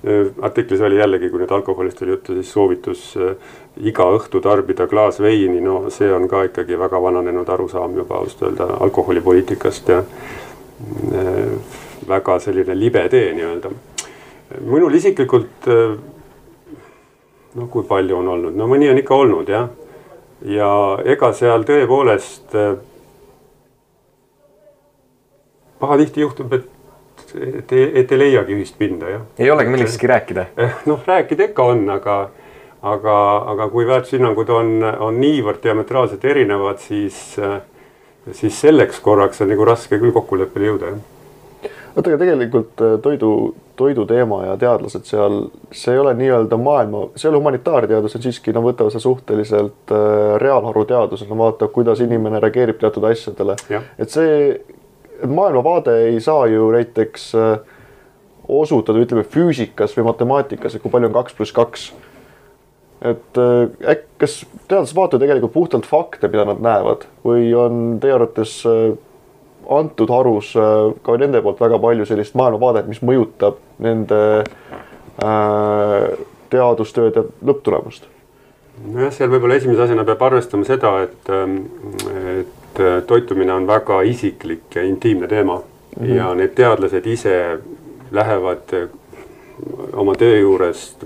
Äh, 0.09 0.33
artiklis 0.43 0.81
oli 0.81 0.99
jällegi, 0.99 1.29
kui 1.31 1.43
nüüd 1.43 1.53
alkoholist 1.53 2.01
oli 2.03 2.17
juttu, 2.17 2.39
siis 2.39 2.53
soovitus 2.53 3.05
iga 3.77 4.09
õhtu 4.17 4.41
tarbida 4.41 4.87
klaas 4.89 5.21
veini, 5.21 5.61
no 5.61 5.91
see 5.91 6.09
on 6.13 6.29
ka 6.29 6.47
ikkagi 6.49 6.79
väga 6.81 7.03
vananenud 7.03 7.49
arusaam 7.49 7.97
juba 8.01 8.23
ausalt 8.23 8.49
öelda 8.49 8.71
alkoholipoliitikast 8.81 9.89
ja 9.89 10.03
väga 12.09 12.39
selline 12.39 12.75
libe 12.79 13.09
tee 13.09 13.33
nii-öelda. 13.37 13.71
minul 14.65 14.95
isiklikult 14.95 15.69
no 17.55 17.69
kui 17.71 17.87
palju 17.89 18.19
on 18.19 18.31
olnud, 18.37 18.57
no 18.59 18.69
mõni 18.71 18.91
on 18.91 19.01
ikka 19.01 19.17
olnud 19.17 19.51
jah. 19.51 19.69
ja 20.45 20.69
ega 21.15 21.31
seal 21.37 21.65
tõepoolest 21.67 22.57
äh, 22.59 22.77
pahatihti 25.81 26.25
juhtub, 26.25 26.53
et, 26.53 26.67
et, 27.35 27.77
et 28.03 28.13
ei 28.13 28.19
leiagi 28.19 28.57
ühist 28.57 28.79
pinda 28.79 29.13
jah. 29.13 29.27
ei 29.39 29.51
olegi 29.51 29.75
millestki 29.75 30.11
rääkida. 30.11 30.49
Eh, 30.59 30.81
noh, 30.91 31.03
rääkida 31.07 31.51
ikka 31.51 31.69
on, 31.75 31.87
aga, 31.95 32.19
aga, 32.83 33.17
aga 33.55 33.71
kui 33.73 33.87
väärtushinnangud 33.89 34.51
on, 34.55 34.77
on 35.09 35.21
niivõrd 35.23 35.63
diametraalselt 35.63 36.25
erinevad, 36.25 36.83
siis, 36.83 37.39
äh, 37.39 37.61
siis 38.33 38.61
selleks 38.67 39.03
korraks 39.05 39.45
on 39.45 39.53
nagu 39.55 39.67
raske 39.69 40.01
küll 40.01 40.15
kokkuleppele 40.17 40.73
jõuda 40.73 40.95
jah 40.95 41.03
oota, 41.97 42.11
aga 42.11 42.19
tegelikult 42.21 42.83
äh, 42.83 42.97
toidu, 43.03 43.31
toiduteema 43.79 44.41
ja 44.49 44.57
teadlased 44.59 45.07
seal, 45.09 45.41
see 45.75 45.95
ei 45.95 46.01
ole 46.03 46.15
nii-öelda 46.19 46.59
maailma, 46.61 47.07
see 47.15 47.29
ei 47.29 47.33
ole 47.33 47.43
humanitaarteadus, 47.43 48.17
on 48.19 48.25
siiski, 48.25 48.55
no 48.55 48.65
võtavad 48.65 48.95
seda 48.95 49.05
suhteliselt 49.05 49.95
äh, 49.95 50.35
reaalharuteadusena, 50.43 51.39
vaatab, 51.39 51.73
kuidas 51.75 52.03
inimene 52.05 52.43
reageerib 52.43 52.81
teatud 52.83 53.07
asjadele. 53.11 53.57
et 53.99 54.15
see, 54.15 54.59
maailmavaade 55.27 56.01
ei 56.09 56.19
saa 56.25 56.49
ju 56.51 56.71
näiteks 56.75 57.31
äh, 57.39 57.55
osutada, 58.49 59.01
ütleme 59.01 59.25
füüsikas 59.25 59.95
või 59.97 60.11
matemaatikas, 60.11 60.75
et 60.75 60.83
kui 60.83 60.93
palju 60.93 61.13
on 61.13 61.17
kaks 61.21 61.39
pluss 61.39 61.55
kaks 61.55 61.93
et 63.05 63.37
äkki, 63.37 64.07
kas 64.23 64.37
teadlased 64.71 64.97
vaatavad 64.97 65.21
tegelikult 65.27 65.53
puhtalt 65.53 65.85
fakte, 65.89 66.29
mida 66.33 66.47
nad 66.49 66.63
näevad 66.65 67.03
või 67.27 67.51
on 67.59 67.99
teie 68.01 68.15
arvates 68.15 68.55
antud 69.71 70.11
harus 70.11 70.55
äh, 70.57 70.93
ka 71.03 71.17
nende 71.21 71.43
poolt 71.43 71.61
väga 71.61 71.79
palju 71.83 72.07
sellist 72.09 72.37
maailmavaadet, 72.39 72.89
mis 72.91 73.03
mõjutab 73.05 73.61
nende 73.83 74.21
äh, 75.25 76.09
teadustööde 76.53 77.27
lõpptulemust. 77.45 78.09
nojah, 78.85 79.13
seal 79.15 79.31
võib-olla 79.33 79.59
esimese 79.61 79.87
asjana 79.87 80.05
peab 80.07 80.23
arvestama 80.29 80.67
seda, 80.69 80.97
et, 81.07 81.31
ähm, 81.31 81.59
et 82.41 82.83
äh, 82.83 83.01
toitumine 83.07 83.55
on 83.55 83.67
väga 83.67 84.03
isiklik 84.11 84.75
ja 84.75 84.83
intiimne 84.83 85.29
teema 85.29 85.61
mm 85.61 86.05
-hmm. 86.05 86.15
ja 86.15 86.35
need 86.35 86.55
teadlased 86.55 87.07
ise 87.07 87.61
lähevad 88.13 88.75
oma 89.93 90.15
töö 90.15 90.39
juurest 90.39 91.05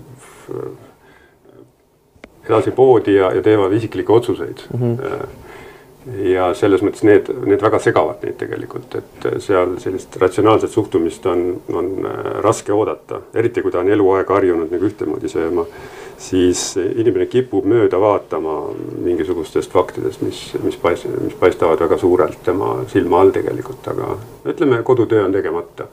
edasi 2.49 2.71
poodi 2.71 3.15
ja, 3.15 3.33
ja 3.33 3.43
teevad 3.43 3.73
isiklikke 3.73 4.13
otsuseid 4.13 4.65
mm. 4.73 4.97
-hmm 4.97 5.47
ja 6.25 6.49
selles 6.57 6.83
mõttes 6.85 7.05
need, 7.07 7.29
need 7.47 7.63
väga 7.63 7.81
segavad 7.83 8.25
neid 8.25 8.39
tegelikult, 8.41 8.99
et 8.99 9.29
seal 9.45 9.77
sellist 9.83 10.17
ratsionaalset 10.21 10.73
suhtumist 10.73 11.27
on, 11.31 11.45
on 11.75 11.93
äh, 12.09 12.19
raske 12.45 12.75
oodata, 12.75 13.23
eriti 13.35 13.65
kui 13.65 13.75
ta 13.75 13.83
on 13.83 13.93
eluaeg 13.93 14.31
harjunud 14.33 14.73
nagu 14.75 14.91
ühtemoodi 14.91 15.31
sööma. 15.33 15.67
siis 16.19 16.73
inimene 16.77 17.29
kipub 17.31 17.67
mööda 17.71 18.01
vaatama 18.03 18.57
mingisugustest 19.05 19.71
faktidest, 19.71 20.23
mis, 20.27 20.41
mis 20.65 20.77
paist-, 20.83 21.07
mis 21.23 21.37
paistavad 21.39 21.79
väga 21.81 21.99
suurelt 21.99 22.43
tema 22.45 22.73
silma 22.91 23.21
all 23.21 23.31
tegelikult, 23.31 23.87
aga 23.87 24.17
ütleme, 24.51 24.83
kodutöö 24.83 25.25
on 25.25 25.33
tegemata 25.33 25.87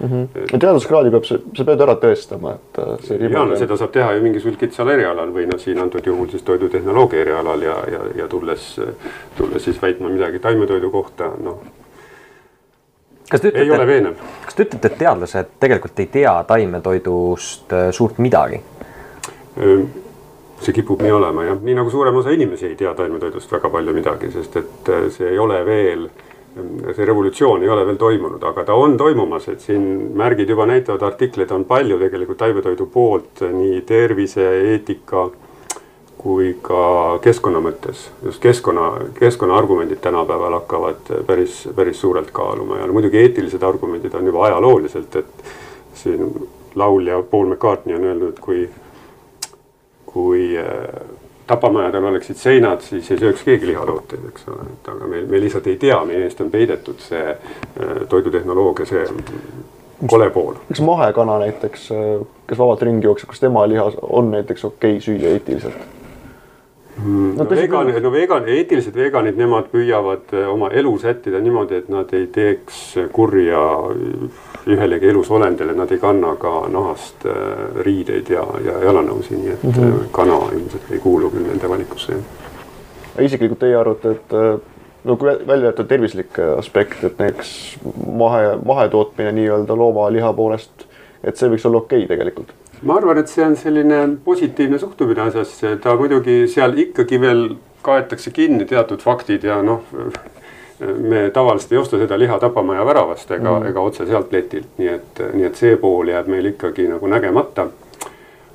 mm. 0.00 0.08
-hmm. 0.08 0.58
teaduskraadi 0.58 1.10
peab, 1.10 1.24
sa 1.24 1.64
pead 1.64 1.84
ära 1.84 1.94
tõestama, 2.00 2.54
et 2.54 2.78
äh, 2.78 2.94
see. 3.06 3.18
ja 3.28 3.44
no 3.44 3.58
seda 3.58 3.76
saab 3.76 3.92
teha 3.94 4.12
ju 4.16 4.22
mingisugusel 4.22 4.58
kitsal 4.60 4.90
erialal 4.94 5.34
või 5.34 5.46
noh, 5.50 5.60
siin 5.60 5.78
antud 5.82 6.06
juhul 6.06 6.28
siis 6.30 6.42
toidutehnoloogia 6.42 7.20
erialal 7.20 7.62
ja, 7.62 7.76
ja, 7.92 8.02
ja 8.22 8.28
tulles, 8.28 8.80
tulles 9.36 9.64
siis 9.64 9.82
väitma 9.82 10.08
midagi 10.08 10.38
taimetoidu 10.38 10.90
kohta, 10.90 11.30
noh. 11.42 11.62
kas 13.30 13.40
te 13.40 13.48
ütlete, 13.48 13.64
ei 13.64 13.70
ole 13.70 13.86
veenev. 13.86 14.26
kas 14.44 14.54
te 14.54 14.66
ütlete, 14.68 14.92
et 14.92 14.98
teadlased 14.98 15.56
tegelikult 15.60 16.00
ei 16.00 16.10
tea 16.18 16.36
taimetoidust 16.48 17.72
äh, 17.72 17.90
suurt 17.90 18.18
midagi? 18.18 18.62
see 20.62 20.72
kipub 20.72 21.02
nii 21.02 21.12
olema 21.12 21.44
jah, 21.44 21.58
nii 21.60 21.74
nagu 21.74 21.90
suurem 21.90 22.16
osa 22.16 22.30
inimesi 22.30 22.66
ei 22.66 22.76
tea 22.76 22.94
taimetoidust 22.94 23.52
väga 23.52 23.68
palju 23.70 23.92
midagi, 23.92 24.30
sest 24.32 24.56
et 24.56 24.88
äh, 24.88 25.08
see 25.10 25.28
ei 25.28 25.38
ole 25.38 25.64
veel 25.66 26.06
äh, 26.06 26.28
see 26.52 27.04
revolutsioon 27.08 27.62
ei 27.62 27.70
ole 27.72 27.86
veel 27.88 27.96
toimunud, 28.00 28.42
aga 28.44 28.64
ta 28.68 28.74
on 28.76 28.96
toimumas, 29.00 29.48
et 29.48 29.60
siin 29.64 29.84
märgid 30.18 30.50
juba 30.52 30.66
näitavad, 30.68 31.02
artikleid 31.06 31.50
on 31.54 31.64
palju 31.64 31.98
tegelikult 32.00 32.38
taimetoidu 32.42 32.86
poolt 32.92 33.44
nii 33.52 33.80
tervise, 33.88 34.44
eetika 34.74 35.30
kui 36.22 36.52
ka 36.62 37.18
keskkonna 37.22 37.58
mõttes, 37.64 38.04
just 38.22 38.42
keskkonna, 38.42 38.92
keskkonna 39.16 39.56
argumendid 39.58 39.98
tänapäeval 40.04 40.60
hakkavad 40.60 41.10
päris, 41.26 41.64
päris 41.74 42.00
suurelt 42.00 42.30
kaaluma 42.30 42.78
ja 42.78 42.86
no 42.86 42.94
muidugi 42.94 43.18
eetilised 43.18 43.62
argumendid 43.66 44.14
on 44.14 44.28
juba 44.30 44.44
ajalooliselt, 44.46 45.16
et 45.16 45.50
siin 45.98 46.28
laulja 46.78 47.22
Paul 47.30 47.50
McCartney 47.50 47.96
on 47.96 48.04
öelnud, 48.04 48.38
kui, 48.40 48.68
kui 50.06 50.52
äh, 50.58 51.00
tapamajadel 51.46 52.04
oleksid 52.12 52.38
seinad, 52.40 52.80
siis 52.86 53.10
ei 53.10 53.20
sööks 53.20 53.44
keegi 53.46 53.66
lihatooteid, 53.72 54.24
eks 54.30 54.48
ole, 54.48 54.66
et 54.72 54.90
aga 54.94 55.10
me, 55.10 55.22
me 55.28 55.40
lihtsalt 55.42 55.66
ei 55.70 55.76
tea, 55.80 55.98
meie 56.08 56.26
eest 56.26 56.40
on 56.44 56.50
peidetud 56.50 57.00
see 57.02 57.24
äh, 57.32 58.02
toidutehnoloogia, 58.08 58.86
see 58.88 59.06
kole 60.10 60.30
pool. 60.30 60.54
kas 60.68 60.80
mahekana 60.80 61.38
näiteks, 61.38 61.88
kes 62.46 62.58
vabalt 62.58 62.82
ringi 62.82 63.06
jookseb, 63.06 63.30
kas 63.30 63.42
tema 63.42 63.66
liha 63.68 63.90
on 64.02 64.30
näiteks 64.34 64.64
okei 64.64 64.96
okay 64.96 65.04
süüa 65.04 65.34
eetiliselt? 65.36 66.01
Mm, 66.96 67.36
no, 67.36 67.44
no 67.44 67.50
vegan, 67.50 68.02
no 68.02 68.10
vegan, 68.12 68.48
eetilised 68.52 68.96
veganid, 68.96 69.38
nemad 69.40 69.70
püüavad 69.72 70.34
eh, 70.36 70.44
oma 70.48 70.68
elu 70.76 70.92
sättida 71.00 71.40
niimoodi, 71.40 71.78
et 71.80 71.88
nad 71.92 72.12
ei 72.12 72.26
teeks 72.32 72.82
kurja 73.16 73.62
ühelegi 74.68 75.08
elusolendile, 75.08 75.72
nad 75.78 75.90
ei 75.90 76.02
kanna 76.02 76.34
ka 76.40 76.52
nahast 76.72 77.24
eh, 77.24 77.80
riideid 77.86 78.28
ja, 78.34 78.44
ja 78.66 78.76
jalanõusid, 78.84 79.40
nii 79.40 79.54
et 79.54 79.64
mm 79.64 79.72
-hmm. 79.78 80.04
kana 80.12 80.38
ilmselt 80.52 80.92
ei 80.92 81.00
kuulu 81.00 81.32
küll 81.32 81.48
nende 81.48 81.68
valikusse. 81.68 82.20
isiklikult 83.20 83.58
teie 83.58 83.76
arvate, 83.76 84.10
et 84.10 84.36
no 85.04 85.16
kui 85.16 85.32
välja 85.46 85.66
jätta 85.66 85.84
tervislik 85.84 86.38
aspekt, 86.58 87.04
et 87.04 87.18
näiteks 87.18 87.78
mahe, 88.06 88.58
mahetootmine 88.64 89.32
nii-öelda 89.32 89.76
loomaliha 89.76 90.32
poolest, 90.32 90.84
et 91.24 91.36
see 91.36 91.48
võiks 91.48 91.66
olla 91.66 91.78
okei 91.78 92.04
okay 92.04 92.16
tegelikult 92.16 92.52
ma 92.82 92.96
arvan, 92.98 93.18
et 93.22 93.30
see 93.30 93.44
on 93.44 93.56
selline 93.58 94.00
positiivne 94.24 94.78
suhtumine 94.82 95.28
asjasse, 95.28 95.76
ta 95.82 95.94
muidugi 95.98 96.42
seal 96.50 96.74
ikkagi 96.78 97.20
veel 97.22 97.44
kaetakse 97.82 98.30
kinni 98.34 98.66
teatud 98.68 99.02
faktid 99.02 99.44
ja 99.46 99.60
noh, 99.62 99.84
me 100.82 101.28
tavaliselt 101.34 101.72
ei 101.72 101.78
osta 101.78 101.98
seda 101.98 102.18
liha 102.18 102.38
tapamaja 102.42 102.86
väravast 102.86 103.30
ega 103.30 103.58
mm., 103.58 103.68
ega 103.70 103.86
otse 103.86 104.06
sealt 104.06 104.32
letilt, 104.34 104.70
nii 104.78 104.90
et, 104.90 105.22
nii 105.34 105.46
et 105.46 105.58
see 105.58 105.76
pool 105.78 106.10
jääb 106.10 106.30
meil 106.32 106.50
ikkagi 106.52 106.88
nagu 106.90 107.10
nägemata. 107.10 107.68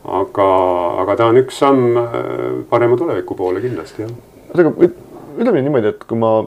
aga, 0.07 0.47
aga 1.03 1.15
ta 1.19 1.25
on 1.27 1.39
üks 1.41 1.57
samm 1.59 1.97
äh, 1.99 2.11
parema 2.69 2.97
tuleviku 2.97 3.35
poole 3.35 3.61
kindlasti 3.63 4.05
jah. 4.05 4.11
aga 4.53 4.71
ütleme 5.37 5.61
niimoodi, 5.61 5.91
et 5.93 6.03
kui 6.07 6.19
ma 6.19 6.45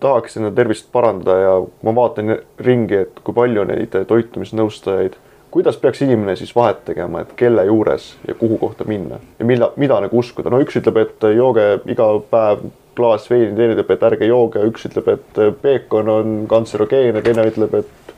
tahaks 0.00 0.36
enda 0.36 0.50
tervist 0.52 0.90
parandada 0.92 1.36
ja 1.40 1.54
ma 1.82 1.94
vaatan 1.96 2.36
ringi, 2.60 3.04
et 3.06 3.20
kui 3.24 3.36
palju 3.36 3.64
neid 3.68 3.96
toitumisnõustajaid 4.08 5.16
kuidas 5.54 5.76
peaks 5.78 6.02
inimene 6.02 6.34
siis 6.36 6.50
vahet 6.56 6.80
tegema, 6.84 7.20
et 7.22 7.34
kelle 7.38 7.62
juures 7.68 8.08
ja 8.28 8.34
kuhu 8.34 8.58
kohta 8.58 8.84
minna? 8.90 9.20
Ja 9.38 9.44
mida, 9.46 9.70
mida 9.78 10.00
nagu 10.02 10.18
uskuda, 10.18 10.50
no 10.50 10.58
üks 10.64 10.80
ütleb, 10.80 10.98
et 11.04 11.26
jooge 11.36 11.66
iga 11.94 12.08
päev 12.30 12.64
klaas 12.98 13.28
veini, 13.30 13.52
teine 13.54 13.76
ütleb, 13.76 13.92
et 13.94 14.02
ärge 14.08 14.26
jooge, 14.26 14.64
üks 14.70 14.88
ütleb, 14.90 15.12
et 15.14 15.40
peekon 15.62 16.10
on 16.10 16.34
kantserogeene, 16.50 17.22
teine 17.22 17.46
ütleb, 17.50 17.78
et 17.78 18.14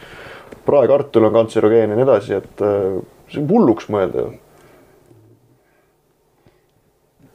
praekartul 0.67 1.29
on 1.29 1.37
kantserogeene 1.37 1.93
ja 1.93 2.01
nii 2.01 2.07
edasi, 2.09 2.41
et 2.41 2.65
äh, 2.65 2.99
see 3.33 3.45
on 3.45 3.51
hulluks 3.53 3.93
mõelda 3.93 4.25
ju. 4.25 4.35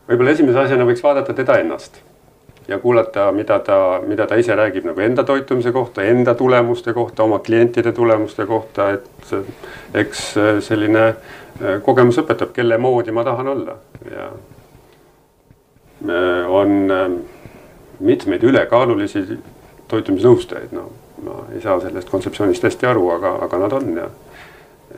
võib-olla 0.09 0.33
esimese 0.33 0.65
asjana 0.65 0.89
võiks 0.89 1.05
vaadata 1.05 1.37
teda 1.37 1.61
ennast 1.61 2.01
ja 2.67 2.79
kuulata, 2.79 3.31
mida 3.31 3.59
ta, 3.59 4.01
mida 4.07 4.27
ta 4.27 4.35
ise 4.35 4.55
räägib 4.55 4.85
nagu 4.85 5.01
enda 5.01 5.23
toitumise 5.23 5.71
kohta, 5.71 6.03
enda 6.03 6.35
tulemuste 6.35 6.93
kohta, 6.93 7.23
oma 7.23 7.39
klientide 7.39 7.91
tulemuste 7.91 8.45
kohta, 8.45 8.89
et 8.89 9.33
eks 9.93 10.23
selline 10.67 11.07
eh, 11.09 11.77
kogemus 11.83 12.21
õpetab, 12.21 12.53
kelle 12.55 12.77
moodi 12.77 13.11
ma 13.11 13.23
tahan 13.27 13.47
olla. 13.47 13.77
Ja 14.11 14.31
on 16.49 16.91
eh, 16.91 17.07
mitmeid 17.99 18.43
ülekaalulisi 18.43 19.25
toitumisnõustajaid, 19.87 20.73
no 20.73 20.89
ma 21.25 21.43
ei 21.53 21.61
saa 21.61 21.79
sellest 21.79 22.09
kontseptsioonist 22.09 22.63
hästi 22.65 22.87
aru, 22.89 23.09
aga, 23.13 23.35
aga 23.45 23.59
nad 23.61 23.73
on 23.77 23.91
ja, 23.97 24.07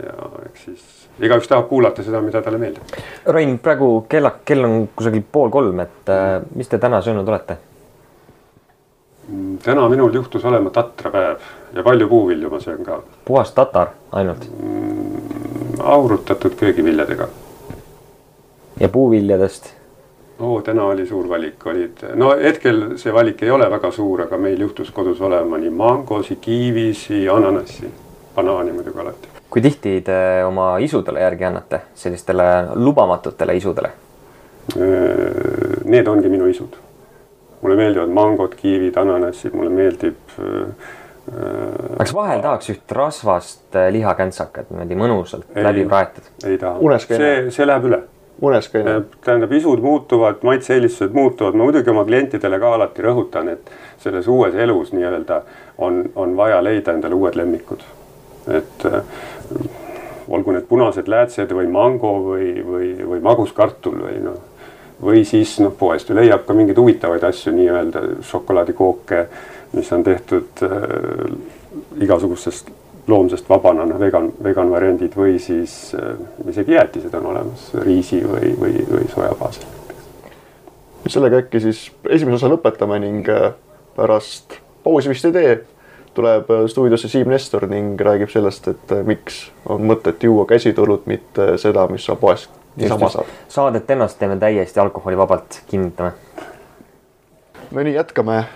ja 0.04 0.30
eks 0.46 0.66
siis 0.66 1.04
igaüks 1.20 1.48
tahab 1.48 1.68
kuulata 1.70 2.04
seda, 2.04 2.22
mida 2.22 2.42
talle 2.42 2.58
meeldib. 2.62 2.96
Rain, 3.26 3.58
praegu 3.60 4.06
kella, 4.10 4.34
kell 4.46 4.66
on 4.66 4.88
kusagil 4.96 5.24
pool 5.32 5.52
kolm, 5.54 5.84
et 5.84 6.10
äh, 6.10 6.40
mis 6.56 6.72
te 6.72 6.80
täna 6.82 7.02
söönud 7.02 7.30
olete? 7.30 7.58
Mm, 9.28 9.58
täna 9.64 9.86
minul 9.90 10.14
juhtus 10.14 10.46
olema 10.46 10.70
tatrapäev 10.70 11.46
ja 11.74 11.84
palju 11.84 12.08
puuvilju 12.08 12.50
ma 12.50 12.60
söön 12.60 12.84
ka. 12.84 13.02
puhas 13.26 13.52
tatar 13.52 13.88
ainult 14.12 14.50
mm,? 14.60 15.80
aurutatud 15.80 16.56
köögiviljadega. 16.60 17.28
ja 18.80 18.90
puuviljadest? 18.90 19.74
oo, 20.40 20.62
täna 20.62 20.84
oli 20.84 21.08
suur 21.08 21.30
valik, 21.30 21.66
olid, 21.66 22.04
no 22.16 22.36
hetkel 22.36 22.98
see 22.98 23.14
valik 23.14 23.44
ei 23.44 23.52
ole 23.52 23.70
väga 23.72 23.92
suur, 23.92 24.22
aga 24.22 24.38
meil 24.38 24.60
juhtus 24.60 24.92
kodus 24.92 25.22
olema 25.22 25.58
nii 25.58 25.70
mangosi, 25.70 26.36
kiivisi, 26.36 27.30
ananassi, 27.30 27.94
banaani 28.36 28.72
muidugi 28.72 29.00
alati 29.00 29.33
kui 29.54 29.62
tihti 29.62 30.00
te 30.02 30.16
oma 30.48 30.78
isudele 30.82 31.22
järgi 31.22 31.46
annate, 31.46 31.80
sellistele 31.96 32.48
lubamatutele 32.74 33.54
isudele? 33.60 33.92
Need 35.86 36.10
ongi 36.10 36.32
minu 36.32 36.50
isud. 36.50 36.80
mulle 37.62 37.76
meeldivad 37.80 38.10
mangod, 38.12 38.56
kiivid, 38.60 38.98
ananassid, 39.00 39.54
mulle 39.56 39.70
meeldib. 39.70 40.18
kas 41.98 42.12
vahel 42.16 42.42
tahaks 42.42 42.74
üht 42.74 42.92
rasvast 42.98 43.78
lihakäntsakat 43.96 44.74
niimoodi 44.74 44.98
mõnusalt 45.00 45.46
ei, 45.56 45.64
läbi 45.64 45.86
praetud? 45.88 46.28
ei 46.50 46.58
taha, 46.60 46.98
see, 47.06 47.30
see 47.56 47.68
läheb 47.70 47.88
üle 47.88 48.02
unes 48.44 48.68
ka 48.68 48.82
ei 48.82 48.90
näe? 48.90 49.06
tähendab, 49.24 49.54
isud 49.56 49.80
muutuvad, 49.86 50.44
maitse-eelistused 50.44 51.16
muutuvad, 51.16 51.56
ma 51.56 51.70
muidugi 51.70 51.94
oma 51.94 52.04
klientidele 52.10 52.60
ka 52.60 52.76
alati 52.76 53.06
rõhutan, 53.06 53.54
et 53.56 53.72
selles 54.04 54.28
uues 54.28 54.58
elus 54.60 54.92
nii-öelda 54.92 55.44
on, 55.78 56.04
on 56.16 56.36
vaja 56.36 56.60
leida 56.66 56.98
endale 56.98 57.16
uued 57.16 57.40
lemmikud 57.40 57.86
et 58.48 58.86
äh, 58.86 59.02
olgu 60.28 60.52
need 60.56 60.68
punased 60.70 61.08
läätsed 61.08 61.52
või 61.56 61.68
mango 61.72 62.14
või, 62.26 62.50
või, 62.66 62.94
või 63.08 63.22
maguskartul 63.24 64.00
või 64.06 64.20
noh, 64.24 64.40
või 65.04 65.24
siis 65.28 65.58
noh, 65.64 65.74
poest 65.78 66.10
ju 66.10 66.16
leiab 66.18 66.46
ka 66.48 66.56
mingeid 66.56 66.80
huvitavaid 66.80 67.24
asju, 67.28 67.54
nii-öelda 67.56 68.04
šokolaadikooke, 68.30 69.26
mis 69.74 69.92
on 69.96 70.06
tehtud 70.06 70.64
äh, 70.64 71.36
igasugustest 72.02 72.72
loomsest 73.08 73.50
vabana, 73.50 73.86
noh, 73.86 74.00
vegan, 74.00 74.30
vegan 74.44 74.72
variandid 74.72 75.16
või 75.20 75.38
siis 75.44 75.92
äh, 75.98 76.16
isegi 76.50 76.78
jäätised 76.78 77.14
on 77.20 77.32
olemas 77.34 77.70
riisi 77.84 78.22
või, 78.24 78.54
või, 78.60 78.80
või 78.90 79.10
soja 79.12 79.34
baasil. 79.40 79.68
sellega 81.08 81.44
äkki 81.44 81.60
siis 81.60 81.90
esimese 82.10 82.40
osa 82.40 82.54
lõpetame 82.54 83.02
ning 83.04 83.30
äh, 83.30 83.52
pärast 83.96 84.60
pausi 84.84 85.12
vist 85.12 85.26
ei 85.28 85.36
tee 85.36 85.54
tuleb 86.14 86.50
äh, 86.52 86.66
stuudiosse 86.68 87.08
Siim 87.08 87.30
Nestor 87.30 87.68
ning 87.70 88.02
räägib 88.02 88.32
sellest, 88.32 88.68
et 88.68 88.92
äh, 88.92 89.04
miks 89.06 89.46
on 89.70 89.86
mõtet 89.90 90.24
juua 90.24 90.46
käsitolut, 90.50 91.08
mitte 91.10 91.56
seda, 91.62 91.88
mis 91.92 92.06
sa 92.06 92.16
poest 92.20 92.52
niisama 92.76 93.10
saad. 93.10 93.30
saadet 93.50 93.92
ennast 93.92 94.20
teeme 94.20 94.38
täiesti 94.40 94.80
alkoholivabalt, 94.80 95.62
kinnitame. 95.70 96.12
no 97.72 97.84
nii, 97.84 97.96
jätkame 97.96 98.38
äh, 98.38 98.48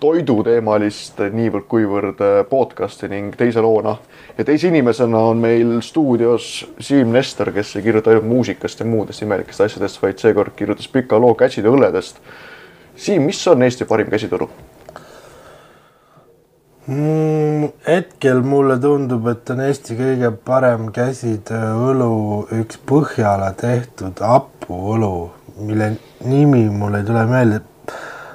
toiduteemalist 0.00 1.22
niivõrd-kuivõrd 1.32 2.22
podcast'i 2.50 3.10
ning 3.12 3.36
teise 3.38 3.62
loona 3.62 3.96
ja 4.38 4.44
teise 4.44 4.68
inimesena 4.68 5.22
on 5.30 5.42
meil 5.42 5.78
stuudios 5.80 6.66
Siim 6.80 7.14
Nestor, 7.14 7.52
kes 7.52 7.76
ei 7.76 7.86
kirjuta 7.86 8.10
ainult 8.10 8.28
muusikast 8.30 8.80
ja 8.80 8.86
muudest 8.86 9.22
imelikest 9.22 9.68
asjadest, 9.68 10.02
vaid 10.02 10.18
seekord 10.22 10.56
kirjutas 10.56 10.88
pika 10.88 11.20
loo 11.20 11.34
käside 11.34 11.70
õlledest. 11.70 12.22
Siim, 12.96 13.28
mis 13.28 13.42
on 13.48 13.62
Eesti 13.62 13.84
parim 13.84 14.10
käsitoru? 14.10 14.48
Mm,? 16.86 17.68
hetkel 17.86 18.42
mulle 18.42 18.78
tundub, 18.80 19.26
et 19.30 19.50
on 19.50 19.62
Eesti 19.66 19.96
kõige 19.98 20.30
parem 20.46 20.90
käsitööõlu 20.94 22.12
üks 22.60 22.80
Põhjala 22.86 23.52
tehtud 23.58 24.22
hapuõlu, 24.22 25.30
mille 25.58 25.94
nimi 26.26 26.66
mul 26.70 27.00
ei 27.00 27.06
tule 27.06 27.26
meelde. 27.30 27.60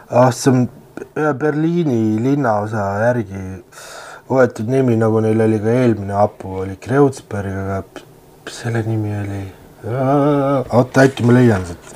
ah, 0.09 0.31
see 0.35 0.51
on 0.51 0.67
ühe 1.15 1.33
Berliini 1.33 2.19
linnaosa 2.21 2.85
järgi 3.07 3.41
võetud 4.31 4.69
nimi, 4.71 4.95
nagu 4.99 5.19
neil 5.23 5.47
oli 5.47 5.59
ka 5.59 5.73
eelmine 5.83 6.15
hapu, 6.15 6.61
oli 6.63 6.77
Kreutzberg, 6.79 7.57
aga 7.65 7.81
selle 8.51 8.83
nimi 8.87 9.11
oli, 9.17 9.41
oota 10.77 11.07
äkki 11.07 11.25
ma 11.27 11.35
leian 11.35 11.65
siit. 11.67 11.93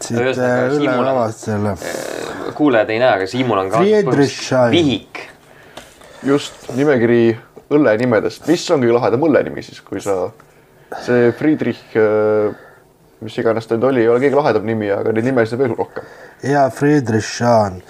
siit 0.00 0.20
ülelavast 0.26 1.50
selle. 1.50 1.76
kuulajad 2.56 2.90
ei 2.92 3.00
näe, 3.00 3.12
aga 3.14 3.28
Siimul 3.30 3.60
on 3.62 3.70
ka 3.72 3.84
vihik 4.72 5.28
just 6.26 6.68
nimekiri 6.76 7.36
õlle 7.70 7.94
nimedest, 8.00 8.46
mis 8.50 8.64
on 8.72 8.82
kõige 8.82 8.96
lahedam 8.96 9.24
õlle 9.28 9.44
nimi 9.46 9.62
siis, 9.64 9.80
kui 9.84 10.02
sa, 10.02 10.16
see 11.04 11.30
Friedrich, 11.38 11.94
äh, 11.98 12.50
mis 13.24 13.36
iganes 13.40 13.68
ta 13.68 13.76
nüüd 13.76 13.88
oli, 13.90 14.02
ei 14.04 14.10
ole 14.10 14.22
kõige 14.24 14.40
lahedam 14.40 14.66
nimi, 14.68 14.90
aga 14.92 15.14
neid 15.14 15.28
nimesid 15.30 15.56
on 15.56 15.62
veel 15.64 15.76
rohkem. 15.78 16.10
ja 16.50 16.66
Friedrich 16.74 17.28
Schahn. 17.28 17.80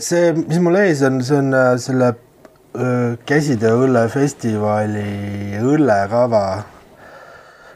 see, 0.00 0.32
mis 0.36 0.60
mul 0.60 0.80
ees 0.82 1.02
on, 1.06 1.22
see 1.24 1.38
on 1.38 1.54
äh, 1.54 1.70
selle 1.80 2.10
äh, 2.12 3.16
käsitöö 3.26 3.86
õllefestivali 3.86 5.60
õllekava. 5.62 6.46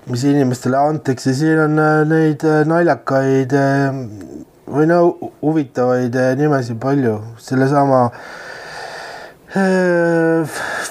mis 0.08 0.24
inimestele 0.24 0.76
antakse, 0.76 1.34
siin 1.36 1.58
on 1.60 1.74
neid 2.08 2.42
naljakaid 2.64 3.52
või 4.68 4.86
no 4.88 5.00
hu- 5.04 5.32
huvitavaid 5.42 6.16
nimesid 6.40 6.78
palju, 6.80 7.18
sellesama 7.44 8.06
äh, 8.06 8.47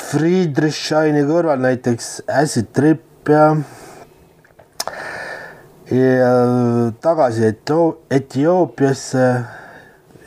Friedrichshaini 0.07 1.21
kõrval 1.27 1.61
näiteks 1.61 2.07
Acid 2.39 2.71
Trip 2.73 3.29
ja 3.29 3.51
ja 5.91 6.31
tagasi 7.01 7.45
Etio- 7.51 7.99
Etioopiasse 8.11 9.27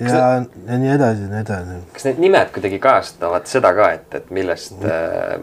ja, 0.01 0.45
ja 0.67 0.79
nii 0.79 0.93
edasi 0.95 1.23
ja 1.23 1.29
nii 1.33 1.41
edasi. 1.43 1.79
kas 1.93 2.07
need 2.09 2.23
nimed 2.23 2.53
kuidagi 2.55 2.79
kajastavad 2.81 3.51
seda 3.51 3.73
ka, 3.77 3.91
et, 3.99 4.15
et 4.15 4.31
millest, 4.31 4.79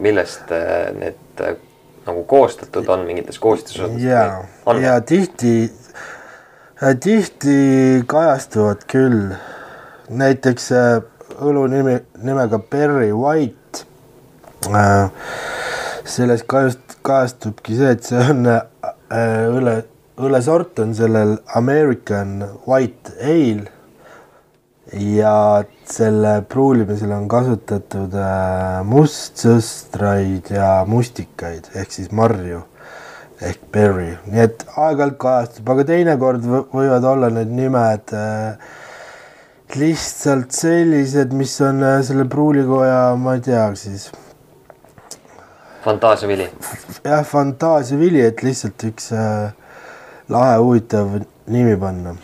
millest 0.02 0.50
äh, 0.54 0.88
need 0.96 1.44
äh, 1.44 1.54
nagu 2.08 2.24
koostatud 2.24 2.88
on 2.88 3.04
mingites 3.06 3.38
koostisosades? 3.38 4.02
ja, 4.02 4.42
ja 4.80 4.96
tihti, 5.00 5.70
tihti 7.04 7.60
kajastuvad 8.06 8.88
küll. 8.90 9.36
näiteks 10.08 10.72
äh, 10.72 11.02
õlu 11.44 11.66
nimi, 11.70 11.98
nimega 12.24 12.58
Berry 12.70 13.12
White. 13.12 13.84
selles 16.08 16.42
kajast-, 16.48 16.98
kajastubki 17.06 17.76
see, 17.78 17.90
et 17.94 18.02
see 18.08 18.20
on 18.32 18.46
äh, 18.48 18.62
õlle, 19.54 19.74
õllesort 20.18 20.80
on 20.82 20.94
sellel 20.98 21.36
American 21.54 22.40
White 22.66 23.12
Ale 23.22 23.68
ja 24.98 25.64
selle 25.88 26.38
pruulimisel 26.48 27.12
on 27.12 27.28
kasutatud 27.28 28.14
äh, 28.16 28.80
mustsõstraid 28.88 30.48
ja 30.56 30.70
mustikaid 30.88 31.68
ehk 31.76 31.92
siis 31.92 32.10
marju 32.10 32.64
ehk 33.44 33.60
berry, 33.72 34.16
nii 34.26 34.40
et 34.48 34.64
aeg-ajalt 34.74 35.18
kajastub, 35.22 35.68
aga 35.70 35.84
teinekord 35.86 36.42
võ- 36.42 36.64
võivad 36.72 37.04
olla 37.06 37.28
need 37.30 37.52
nimed 37.54 38.14
äh, 38.16 38.56
lihtsalt 39.76 40.54
sellised, 40.54 41.34
mis 41.36 41.52
on 41.64 41.82
äh, 41.84 42.00
selle 42.06 42.24
pruulikoja, 42.30 43.16
ma 43.20 43.36
ei 43.36 43.44
tea 43.44 43.64
siis 43.76 44.08
fantaasiavili. 45.84 46.48
jah, 47.04 47.24
fantaasiavili, 47.26 48.22
et 48.30 48.42
lihtsalt 48.42 48.84
üks 48.88 49.10
äh, 49.16 49.50
lahe 50.32 50.54
huvitav 50.62 51.18
nimi 51.52 51.76
panna 51.80 52.14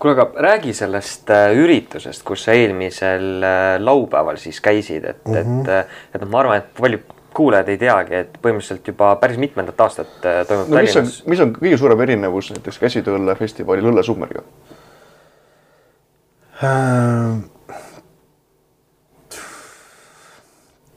kuule, 0.00 0.14
aga 0.16 0.44
räägi 0.48 0.74
sellest 0.76 1.30
äh, 1.32 1.54
üritusest, 1.56 2.24
kus 2.26 2.44
sa 2.46 2.56
eelmisel 2.56 3.46
laupäeval 3.80 4.40
siis 4.40 4.60
käisid, 4.64 5.04
et 5.04 5.24
mm, 5.28 5.34
-hmm. 5.34 5.72
et, 5.80 5.96
et 6.14 6.20
noh, 6.20 6.30
ma 6.32 6.44
arvan, 6.44 6.60
et 6.60 6.68
paljud 6.80 7.16
kuulajad 7.36 7.68
ei 7.70 7.78
teagi, 7.78 8.14
et 8.24 8.38
põhimõtteliselt 8.42 8.88
juba 8.92 9.14
päris 9.20 9.38
mitmendat 9.38 9.80
aastat 9.80 10.16
toimub 10.20 10.68
no 10.68 10.80
mis 10.80 10.96
on 10.96 11.04
Tallinnas,. 11.04 11.22
mis 11.30 11.40
on 11.40 11.52
kõige 11.56 11.78
suurem 11.78 12.00
erinevus 12.08 12.50
näiteks 12.50 12.80
käsitööõllefestivalil 12.82 13.92
õllesummeriga? 13.92 14.42
Äh, 14.42 14.79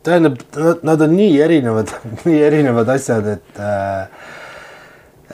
tähendab, 0.04 0.36
nad 0.84 1.02
on 1.02 1.16
nii 1.16 1.38
erinevad, 1.42 1.94
nii 2.28 2.42
erinevad 2.44 2.90
asjad, 2.92 3.28
et 3.38 3.60
äh, 3.64 4.08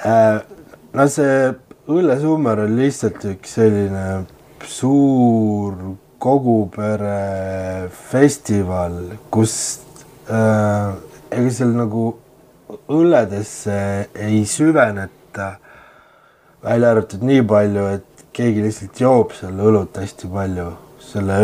äh, 0.05 0.37
no 0.93 1.07
see 1.09 1.49
õllesummer 1.89 2.61
on 2.67 2.75
lihtsalt 2.77 3.25
üks 3.31 3.57
selline 3.57 4.05
suur 4.69 5.73
kogupere 6.21 7.89
festival, 8.11 8.99
kus 9.33 9.55
äh, 10.29 10.93
ega 11.33 11.55
seal 11.55 11.73
nagu 11.73 12.11
õlledesse 12.93 13.79
ei 14.13 14.43
süveneta, 14.45 15.55
välja 16.61 16.93
arvatud 16.93 17.25
nii 17.25 17.41
palju, 17.49 17.85
et 17.97 18.08
keegi 18.33 18.63
lihtsalt 18.63 19.01
joob 19.01 19.33
seal 19.37 19.57
õlut 19.59 19.97
hästi 19.99 20.29
palju 20.31 20.69
selle 21.03 21.39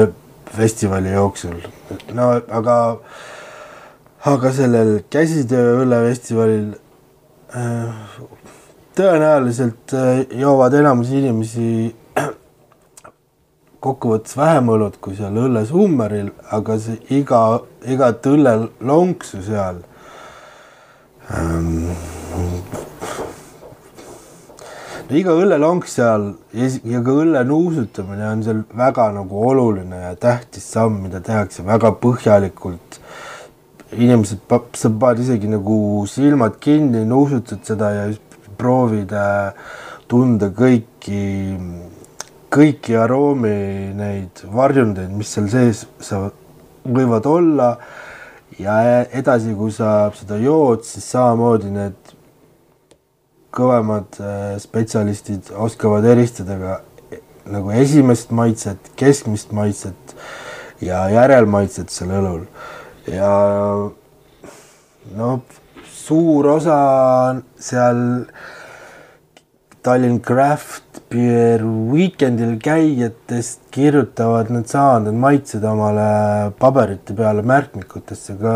festivali 0.56 1.12
jooksul. 1.12 1.60
no 2.14 2.30
aga, 2.60 2.78
aga 4.32 4.52
sellel 4.54 5.00
käsitöö 5.10 5.82
õllefestivalil 5.84 6.72
äh, 7.56 8.20
tõenäoliselt 8.96 9.94
äh, 9.94 10.26
joovad 10.40 10.78
enamus 10.80 11.12
inimesi 11.16 11.96
kokkuvõttes 13.86 14.38
vähem 14.38 14.72
õlut 14.76 15.00
kui 15.02 15.18
seal 15.18 15.36
õllesummeril, 15.46 16.32
aga 16.56 16.80
see 16.82 17.00
iga, 17.20 17.42
igat 17.86 18.26
õllelonksu 18.32 19.44
seal 19.46 19.82
ähm, 21.34 21.90
iga 25.14 25.36
õllelonks 25.38 25.96
seal 26.00 26.32
ja 26.56 26.68
ja 26.90 27.02
ka 27.06 27.14
õlle 27.22 27.44
nuusutamine 27.46 28.26
on 28.32 28.44
seal 28.46 28.62
väga 28.74 29.12
nagu 29.14 29.42
oluline 29.50 30.02
ja 30.02 30.14
tähtis 30.18 30.66
samm, 30.74 31.04
mida 31.04 31.22
tehakse 31.22 31.66
väga 31.66 31.92
põhjalikult. 32.02 33.02
inimesed, 33.92 34.40
sa 34.74 34.90
paned 34.90 35.20
isegi 35.22 35.48
nagu 35.48 36.06
silmad 36.10 36.58
kinni, 36.60 37.06
nuusutad 37.06 37.62
seda 37.64 37.92
ja 37.94 38.08
proovid 38.58 39.14
äh, 39.14 39.54
tunda 40.08 40.50
kõiki, 40.50 41.22
kõiki 42.52 42.98
aroomi 42.98 43.94
neid 43.96 44.42
varjundeid, 44.52 45.14
mis 45.14 45.32
seal 45.32 45.48
sees 45.54 45.86
sa 46.00 46.26
võivad 46.84 47.30
olla. 47.30 47.78
ja 48.60 49.04
edasi, 49.12 49.54
kui 49.54 49.72
sa 49.72 50.10
seda 50.16 50.38
jood, 50.40 50.84
siis 50.88 51.06
samamoodi 51.12 51.72
need 51.74 52.05
kõvemad 53.56 54.20
äh, 54.20 54.56
spetsialistid 54.62 55.52
oskavad 55.56 56.06
eristada 56.12 56.58
ka 56.62 56.74
e- 57.12 57.22
nagu 57.52 57.72
esimest 57.76 58.34
maitset, 58.36 58.92
keskmist 59.00 59.54
maitset 59.56 60.16
ja 60.84 61.06
järelmaitset 61.14 61.94
seal 61.94 62.14
õlul. 62.20 62.46
ja 63.12 63.32
no 65.16 65.30
suur 65.94 66.48
osa 66.58 66.80
seal 67.62 68.02
Tallinn 69.86 70.18
Craft 70.26 71.04
Beer 71.14 71.62
Weekendil 71.64 72.56
käijatest 72.58 73.68
kirjutavad 73.72 74.50
need 74.50 75.14
maitsed 75.22 75.64
omale 75.70 76.10
paberite 76.60 77.14
peale 77.14 77.46
märkmikutesse 77.46 78.34
ka 78.42 78.56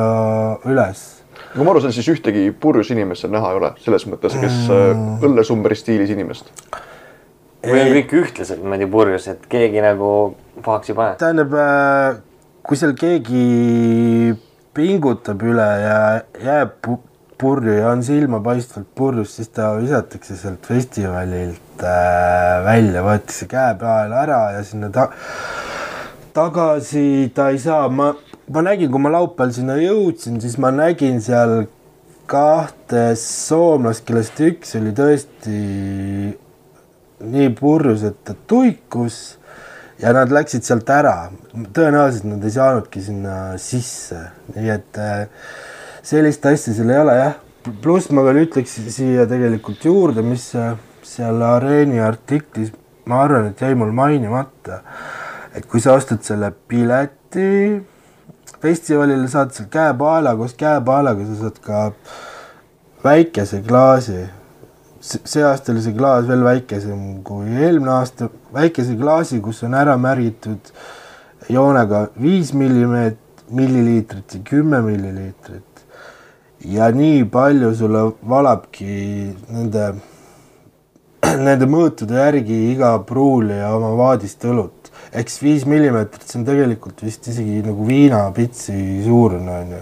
üles 0.66 1.19
kui 1.54 1.66
ma 1.66 1.74
aru 1.74 1.82
saan, 1.84 1.96
siis 1.96 2.10
ühtegi 2.14 2.50
purjus 2.62 2.92
inimest 2.94 3.26
seal 3.26 3.34
näha 3.34 3.54
ei 3.54 3.60
ole, 3.62 3.74
selles 3.84 4.06
mõttes, 4.10 4.38
kes 4.38 4.62
mm. 4.68 5.26
õllesummeri 5.26 5.78
stiilis 5.78 6.14
inimest. 6.14 6.52
või 7.66 7.82
on 7.84 7.94
kõik 7.98 8.16
ühtlaselt 8.24 8.64
niimoodi 8.64 8.90
purjus, 8.92 9.28
et 9.34 9.50
keegi 9.52 9.84
nagu 9.86 10.12
pahaks 10.66 10.94
ei 10.94 11.00
pane? 11.00 11.18
tähendab, 11.22 11.58
kui 12.64 12.80
seal 12.80 12.96
keegi 13.00 13.44
pingutab 14.78 15.44
üle 15.44 15.70
ja 15.84 16.00
jääb 16.44 16.78
pu- 16.86 17.02
purju 17.40 17.78
ja 17.78 17.90
on 17.94 18.04
silmapaistvalt 18.04 18.88
purjus, 18.96 19.38
siis 19.38 19.50
ta 19.56 19.72
visatakse 19.78 20.36
sealt 20.38 20.66
festivalilt 20.68 21.84
äh, 21.84 22.60
välja, 22.66 23.04
võetakse 23.06 23.48
käepeal 23.50 24.16
ära 24.26 24.42
ja 24.58 24.64
sinna 24.68 24.92
ta 24.94 25.08
tagasi 26.36 27.32
ta 27.36 27.50
ei 27.54 27.62
saa, 27.64 27.88
ma, 27.90 28.12
ma 28.50 28.64
nägin, 28.66 28.90
kui 28.92 29.02
ma 29.02 29.12
laupäeval 29.14 29.54
sinna 29.54 29.76
jõudsin, 29.78 30.40
siis 30.42 30.58
ma 30.62 30.72
nägin 30.74 31.20
seal 31.22 31.68
kahte 32.30 33.14
soomlast, 33.18 34.06
kellest 34.06 34.40
üks 34.46 34.76
oli 34.78 34.94
tõesti 34.98 35.58
nii 37.30 37.50
purjus, 37.58 38.06
et 38.08 38.20
ta 38.26 38.36
tuikus 38.48 39.20
ja 40.00 40.14
nad 40.16 40.32
läksid 40.34 40.66
sealt 40.66 40.90
ära. 40.94 41.32
tõenäoliselt 41.76 42.30
nad 42.30 42.46
ei 42.46 42.56
saanudki 42.56 43.02
sinna 43.04 43.36
sisse, 43.62 44.22
nii 44.56 44.74
et 44.74 45.00
äh, 45.02 45.28
sellist 46.06 46.46
asja 46.46 46.74
seal 46.74 46.94
ei 46.94 47.02
ole 47.04 47.18
jah. 47.18 47.38
pluss 47.84 48.10
ma 48.16 48.24
veel 48.26 48.46
ütleks 48.46 48.78
siia 48.94 49.28
tegelikult 49.30 49.84
juurde, 49.86 50.24
mis 50.26 50.48
seal 51.04 51.42
areeni 51.44 52.00
artiklis, 52.02 52.72
ma 53.06 53.24
arvan, 53.26 53.52
et 53.52 53.62
jäi 53.62 53.76
mul 53.76 53.92
mainimata. 53.92 54.82
et 55.54 55.66
kui 55.66 55.82
sa 55.82 55.98
ostad 55.98 56.22
selle 56.24 56.52
pileti 56.52 57.82
festivalile, 58.62 59.28
saad 59.32 59.54
seal 59.56 59.70
käepaela, 59.72 60.36
koos 60.36 60.58
käepaelaga 60.60 61.26
sa 61.30 61.40
saad 61.44 61.64
ka 61.64 61.86
väikese 63.04 63.62
klaasi 63.68 64.26
see 65.02 65.44
aasta 65.44 65.72
oli 65.72 65.82
see 65.84 65.96
klaas 65.96 66.28
veel 66.28 66.44
väikesem 66.44 67.04
kui 67.24 67.48
eelmine 67.48 67.92
aasta, 67.94 68.28
väikese 68.54 68.98
klaasi, 69.00 69.40
kus 69.44 69.64
on 69.64 69.78
ära 69.80 69.96
märgitud 69.98 70.72
joonega 71.50 72.08
viis 72.22 72.52
millimeet-, 72.54 73.46
milliliitrit 73.56 74.36
ja 74.36 74.42
kümme 74.52 74.82
milliliitrit. 74.84 75.64
ja 76.66 76.90
nii 76.92 77.24
palju 77.32 77.76
sulle 77.76 78.02
valabki 78.30 78.96
nende, 79.48 79.86
nende 81.48 81.70
mõõtude 81.72 82.20
järgi 82.20 82.58
iga 82.74 82.98
pruulija 83.08 83.72
oma 83.76 83.94
vaadist 83.96 84.44
õlut. 84.44 84.79
Siis 85.14 85.42
viis 85.42 85.66
millimeetrit, 85.70 86.28
see 86.28 86.40
on 86.42 86.46
tegelikult 86.48 87.02
vist 87.06 87.28
isegi 87.32 87.64
nagu 87.66 87.88
viinapitsi 87.88 88.76
suurune 89.06 89.56
onju. 89.64 89.82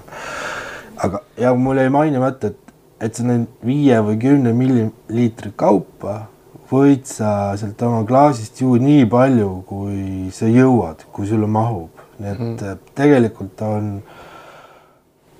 aga, 1.03 1.21
ja 1.37 1.53
mul 1.53 1.83
jäi 1.83 1.89
mainimata, 1.93 2.53
et 2.53 2.63
et 3.03 3.13
sa 3.13 3.25
neid 3.27 3.45
viie 3.65 3.99
või 4.01 4.17
kümne 4.21 4.53
milliliitri 4.57 5.51
kaupa 5.59 6.23
võid 6.71 7.05
sa 7.07 7.53
sealt 7.59 7.81
oma 7.85 8.01
klaasist 8.07 8.59
juua 8.61 8.79
nii 8.81 9.05
palju, 9.09 9.51
kui 9.69 10.31
sa 10.35 10.49
jõuad, 10.51 11.05
kui 11.13 11.29
sulle 11.29 11.47
mahub, 11.47 12.01
nii 12.17 12.31
et 12.33 12.41
mm. 12.41 12.81
tegelikult 12.97 13.61
on 13.67 13.91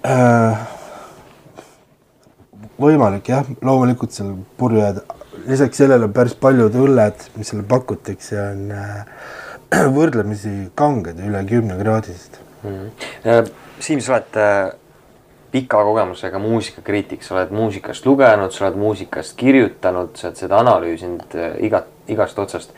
äh, 0.08 0.62
võimalik 2.80 3.34
jah, 3.34 3.50
loomulikult 3.66 4.16
seal 4.16 4.36
purju 4.60 4.84
jääda. 4.84 5.04
lisaks 5.48 5.82
sellele 5.82 6.08
päris 6.14 6.38
paljud 6.40 6.76
õlled, 6.76 7.28
mis 7.36 7.52
seal 7.52 7.66
pakutakse, 7.68 8.40
on 8.54 8.72
äh, 8.72 9.28
võrdlemisi 9.98 10.70
kanged, 10.78 11.20
üle 11.20 11.44
kümne 11.48 11.78
kraadised 11.82 12.40
mm. 12.64 12.76
-hmm. 12.76 13.56
Siim, 13.80 14.02
sa 14.02 14.16
oled 14.16 14.38
äh, 14.42 14.72
pika 15.52 15.84
kogemusega 15.86 16.40
muusikakriitik, 16.42 17.24
sa 17.24 17.36
oled 17.36 17.52
muusikast 17.54 18.06
lugenud, 18.06 18.52
sa 18.52 18.66
oled 18.66 18.80
muusikast 18.82 19.36
kirjutanud, 19.38 20.16
sa 20.18 20.28
oled 20.28 20.40
seda 20.40 20.58
analüüsinud 20.64 21.36
äh, 21.36 21.60
igat, 21.68 21.92
igast 22.08 22.40
otsast. 22.40 22.74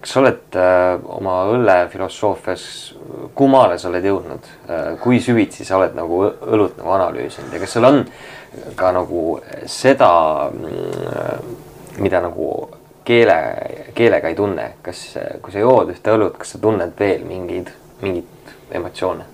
kas 0.00 0.12
sa 0.12 0.20
oled 0.20 0.58
äh, 0.60 1.00
oma 1.16 1.38
õllefilosoofias, 1.54 2.66
kummale 3.34 3.78
sa 3.78 3.88
oled 3.88 4.04
jõudnud 4.04 4.50
kui 5.00 5.20
süvitsi 5.20 5.64
sa 5.64 5.78
oled 5.78 5.94
nagu 5.96 6.20
õlut 6.28 6.76
nagu 6.76 6.90
analüüsinud 6.98 7.52
ja 7.52 7.60
kas 7.62 7.72
sul 7.72 7.84
on 7.88 8.04
ka 8.76 8.92
nagu 8.92 9.40
seda, 9.66 10.50
mm, 10.52 11.56
mida 12.04 12.20
nagu 12.20 12.50
keele, 13.04 13.36
keelega 13.94 14.30
ei 14.30 14.38
tunne, 14.38 14.70
kas, 14.82 15.02
kui 15.42 15.52
sa 15.52 15.64
jood 15.64 15.92
ühte 15.94 16.14
õlut, 16.14 16.38
kas 16.40 16.54
sa 16.54 16.62
tunned 16.62 16.96
veel 16.98 17.26
mingeid, 17.28 17.70
mingit 18.02 18.54
emotsioone 18.74 19.26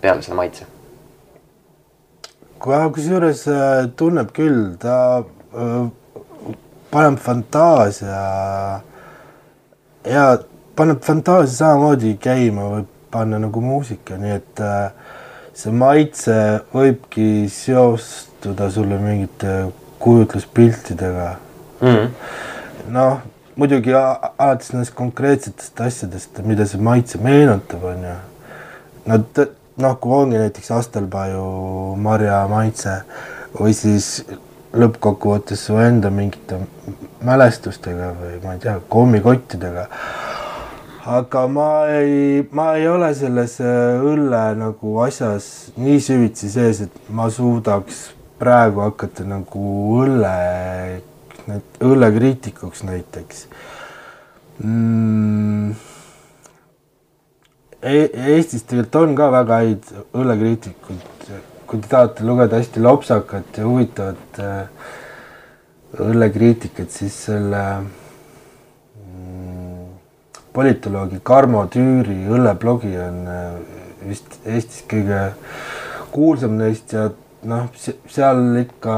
peale 0.00 0.22
selle 0.22 0.38
maitse? 0.40 0.66
kusjuures 2.60 3.46
äh, 3.48 3.86
tunneb 3.96 4.34
küll, 4.36 4.74
ta 4.80 5.22
äh, 5.56 5.86
paneb 6.92 7.16
fantaasia 7.24 8.18
ja 10.04 10.24
paneb 10.76 11.00
fantaasia 11.04 11.56
samamoodi 11.56 12.18
käima, 12.20 12.68
võib 12.74 12.90
panna 13.10 13.40
nagu 13.40 13.62
muusika, 13.64 14.18
nii 14.20 14.34
et 14.36 14.60
äh, 14.60 14.92
see 15.56 15.72
maitse 15.72 16.36
võibki 16.74 17.48
seostuda 17.50 18.68
sulle 18.70 19.00
mingite 19.00 19.72
kujutluspiltidega. 20.00 21.30
Mm 21.80 21.88
-hmm.. 21.88 22.49
Noh, 22.90 23.20
muidugi 23.56 23.94
alates 23.94 24.72
nendest 24.74 24.94
konkreetsetest 24.98 25.80
asjadest, 25.86 26.42
mida 26.46 26.66
see 26.68 26.80
maitse 26.82 27.20
meenutab, 27.22 27.84
on 27.92 28.04
ju. 28.08 28.18
no 29.10 29.18
noh, 29.80 29.96
kui 30.00 30.16
ongi 30.16 30.38
näiteks 30.40 30.70
Astelpaju 30.76 31.44
marja 32.00 32.42
maitse 32.50 33.00
või 33.56 33.74
siis 33.76 34.20
lõppkokkuvõttes 34.76 35.64
su 35.66 35.78
enda 35.82 36.12
mingite 36.14 36.60
mälestustega 37.26 38.12
või 38.18 38.36
ma 38.44 38.54
ei 38.54 38.62
tea, 38.62 38.76
kommikottidega. 38.88 39.86
aga 41.10 41.46
ma 41.48 41.70
ei, 41.90 42.46
ma 42.52 42.74
ei 42.78 42.86
ole 42.88 43.10
selles 43.18 43.58
äh, 43.64 44.04
õlle 44.12 44.42
nagu 44.60 44.98
asjas 45.02 45.72
nii 45.80 46.00
süvitsi 46.00 46.50
sees, 46.52 46.84
et 46.86 47.08
ma 47.08 47.30
suudaks 47.30 48.10
praegu 48.38 48.84
hakata 48.84 49.24
nagu 49.26 49.64
õlle, 50.04 51.00
õllekriitikuks 51.84 52.82
näiteks. 52.88 53.46
Mm. 54.64 55.74
E-, 57.80 58.10
Eestis 58.34 58.66
tegelikult 58.68 58.98
on 59.00 59.14
ka 59.16 59.30
väga 59.32 59.60
häid 59.62 59.92
õllekriitikuid, 60.16 61.30
kui 61.66 61.80
te 61.80 61.88
tahate 61.88 62.26
lugeda 62.28 62.60
hästi 62.60 62.82
lopsakat 62.84 63.60
ja 63.60 63.64
huvitavat 63.68 64.40
äh, 64.44 64.90
õllekriitikat, 66.04 66.90
siis 66.92 67.16
selle 67.30 67.62
mm, 69.00 69.86
politoloogi 70.52 71.22
Karmo 71.24 71.64
Tüüri 71.72 72.20
õlleblogi 72.30 72.92
on 73.00 73.24
äh, 73.32 73.56
vist 74.06 74.38
Eestis 74.44 74.84
kõige 74.90 75.30
kuulsam 76.12 76.58
neist 76.60 76.92
ja 76.94 77.08
noh, 77.48 77.68
seal 78.10 78.42
ikka, 78.62 78.96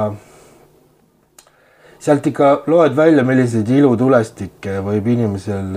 sealt 2.03 2.27
ikka 2.27 2.51
loed 2.67 2.97
välja, 2.99 3.23
milliseid 3.27 3.69
ilutulestikke 3.71 4.81
võib 4.83 5.07
inimesel 5.15 5.77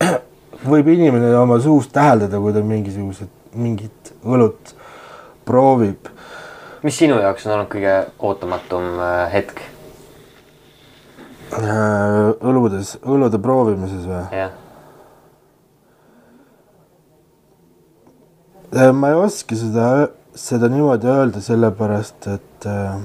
võib 0.72 0.88
inimene 0.88 1.32
oma 1.36 1.58
suust 1.62 1.92
täheldada, 1.94 2.40
kui 2.40 2.54
ta 2.54 2.62
mingisugused, 2.64 3.30
mingit 3.58 4.12
õlut 4.24 4.74
proovib. 5.44 6.10
mis 6.84 6.98
sinu 6.98 7.18
jaoks 7.20 7.46
on 7.46 7.56
olnud 7.56 7.70
kõige 7.72 7.94
ootamatum 8.18 9.00
äh, 9.00 9.32
hetk? 9.32 9.62
Äh, 11.54 12.34
õludes, 12.42 12.96
õlude 13.04 13.40
proovimises 13.42 14.06
või? 14.08 14.22
jah. 14.34 14.54
Äh, 18.74 18.90
ma 18.92 19.12
ei 19.12 19.20
oska 19.20 19.58
seda, 19.58 19.90
seda 20.34 20.70
niimoodi 20.72 21.10
öelda, 21.10 21.44
sellepärast 21.44 22.30
et 22.32 22.68
äh, 22.70 22.96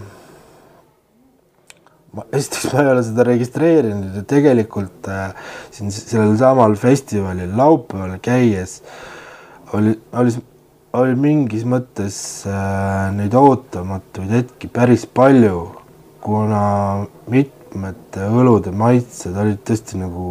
ma, 2.15 2.26
esiteks 2.34 2.74
ma 2.74 2.84
ei 2.84 2.91
ole 2.93 3.06
seda 3.06 3.26
registreerinud 3.28 4.19
ja 4.19 4.26
tegelikult 4.30 5.10
äh, 5.12 5.34
siin 5.76 5.93
sellel 5.93 6.36
samal 6.39 6.76
festivalil 6.80 7.56
laupäeval 7.58 8.17
käies 8.24 8.80
oli, 9.78 9.93
oli, 10.17 10.34
oli 10.98 11.17
mingis 11.19 11.65
mõttes 11.69 12.19
äh, 12.50 13.10
neid 13.15 13.36
ootamatuid 13.38 14.32
hetki 14.34 14.69
päris 14.74 15.06
palju, 15.06 15.67
kuna 16.24 16.63
mitmete 17.32 18.30
õlude 18.30 18.74
maitsed 18.76 19.38
olid 19.38 19.62
tõesti 19.67 20.00
nagu 20.02 20.30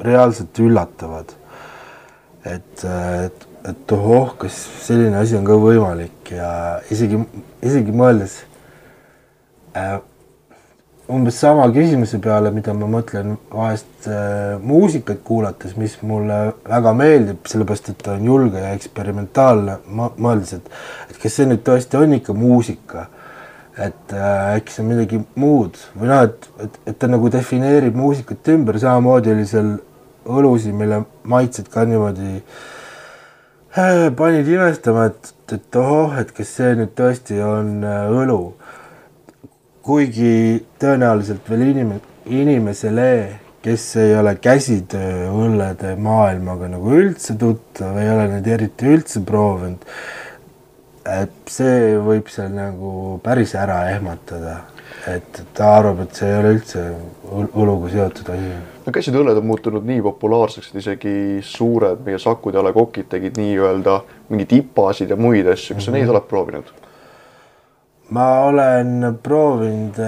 reaalselt 0.00 0.58
üllatavad. 0.60 1.36
et, 2.44 2.84
äh, 2.84 3.24
et, 3.26 3.48
et 3.68 3.92
ohoh, 3.92 4.36
kas 4.40 4.56
selline 4.84 5.16
asi 5.20 5.36
on 5.36 5.44
ka 5.44 5.56
võimalik 5.60 6.30
ja 6.32 6.80
isegi, 6.92 7.18
isegi 7.60 7.92
mõeldes 7.92 8.38
äh, 9.76 9.98
umbes 11.10 11.38
sama 11.40 11.66
küsimuse 11.74 12.20
peale, 12.22 12.52
mida 12.54 12.72
ma 12.76 12.88
mõtlen 12.90 13.36
vahest 13.52 14.08
äh, 14.08 14.56
muusikat 14.62 15.22
kuulates, 15.26 15.76
mis 15.78 15.96
mulle 16.06 16.38
väga 16.68 16.92
meeldib, 16.96 17.42
sellepärast 17.50 17.92
et 17.92 18.02
ta 18.04 18.14
on 18.16 18.26
julge 18.28 18.62
ja 18.62 18.72
eksperimentaalne, 18.76 19.78
mõeldes, 19.90 20.58
et 20.58 20.70
et 21.10 21.18
kas 21.22 21.38
see 21.38 21.48
nüüd 21.50 21.64
tõesti 21.66 21.98
on 21.98 22.14
ikka 22.16 22.36
muusika, 22.36 23.06
et 23.80 24.14
äh, 24.14 24.56
äkki 24.58 24.74
see 24.74 24.84
on 24.84 24.90
midagi 24.92 25.22
muud 25.40 25.78
või 25.96 26.10
noh, 26.12 26.26
et, 26.28 26.50
et, 26.66 26.80
et 26.92 27.00
ta 27.00 27.10
nagu 27.10 27.32
defineerib 27.32 27.96
muusikat 27.98 28.52
ümber, 28.54 28.78
samamoodi 28.82 29.34
oli 29.34 29.48
seal 29.48 29.74
õlusid, 30.30 30.76
mille 30.76 31.02
maitsed 31.28 31.70
ka 31.72 31.86
niimoodi 31.88 32.36
äh, 33.78 34.08
panid 34.16 34.48
imestama, 34.48 35.10
et, 35.10 35.34
et 35.56 35.80
ohoh, 35.80 36.14
et 36.20 36.30
kas 36.36 36.56
see 36.60 36.74
nüüd 36.78 36.94
tõesti 36.98 37.40
on 37.44 37.80
äh, 37.82 38.06
õlu 38.22 38.42
kuigi 39.82 40.64
tõenäoliselt 40.80 41.46
veel 41.50 41.68
inim-, 41.70 42.00
inimesele, 42.28 43.10
kes 43.64 43.84
ei 44.00 44.14
ole 44.16 44.34
käsitööõllede 44.40 45.94
maailmaga 46.00 46.70
nagu 46.72 46.96
üldse 46.96 47.36
tuttav, 47.40 47.98
ei 48.00 48.08
ole 48.12 48.26
neid 48.34 48.48
eriti 48.48 48.88
üldse 48.88 49.22
proovinud, 49.26 49.84
et 51.10 51.52
see 51.52 51.96
võib 52.00 52.28
seal 52.32 52.52
nagu 52.54 53.18
päris 53.24 53.56
ära 53.58 53.86
ehmatada. 53.94 54.60
et 55.08 55.38
ta 55.56 55.68
arvab, 55.78 56.02
et 56.02 56.18
see 56.18 56.26
ei 56.28 56.34
ole 56.36 56.48
üldse 56.52 56.80
õluga 57.32 57.88
seotud 57.88 58.26
asi. 58.34 58.50
no 58.84 58.92
käsitööõlled 58.92 59.38
on 59.40 59.46
muutunud 59.48 59.86
nii 59.88 60.02
populaarseks, 60.04 60.70
et 60.70 60.80
isegi 60.82 61.14
suured 61.42 62.02
meie 62.04 62.18
Sakud 62.20 62.54
ja 62.54 62.60
A 62.60 62.66
Le 62.66 62.72
Coqid 62.76 63.08
tegid 63.08 63.40
nii-öelda 63.40 64.00
mingeid 64.28 64.52
ipasid 64.58 65.10
ja 65.10 65.16
muid 65.16 65.48
asju, 65.48 65.78
kas 65.78 65.88
sa 65.88 65.96
neid 65.96 66.12
oled 66.12 66.28
proovinud? 66.28 66.68
Ma 68.10 68.26
olen 68.48 69.18
proovinud 69.22 69.98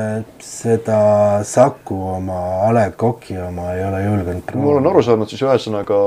seda 0.43 1.43
Saku 1.47 1.99
oma, 2.17 2.39
A 2.67 2.73
Le 2.75 2.89
Coq'i 2.99 3.39
oma 3.39 3.73
ei 3.77 3.85
ole 3.87 4.03
julgenud 4.05 4.47
proovida. 4.47 4.65
ma 4.65 4.73
olen 4.75 4.89
aru 4.91 5.03
saanud, 5.07 5.31
siis 5.31 5.45
ühesõnaga 5.47 5.99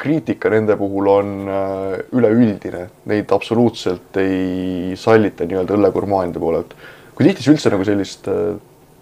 kriitika 0.00 0.48
nende 0.52 0.76
puhul 0.80 1.10
on 1.12 1.34
äh, 1.44 1.98
üleüldine, 2.16 2.86
neid 3.10 3.32
absoluutselt 3.36 4.16
ei 4.22 4.96
sallita 4.96 5.44
nii-öelda 5.44 5.76
õllegurmaanide 5.76 6.40
poolelt. 6.40 6.74
kui 7.14 7.28
tihti 7.28 7.44
sa 7.44 7.52
üldse 7.52 7.74
nagu 7.74 7.84
sellist 7.84 8.28
äh, 8.32 8.56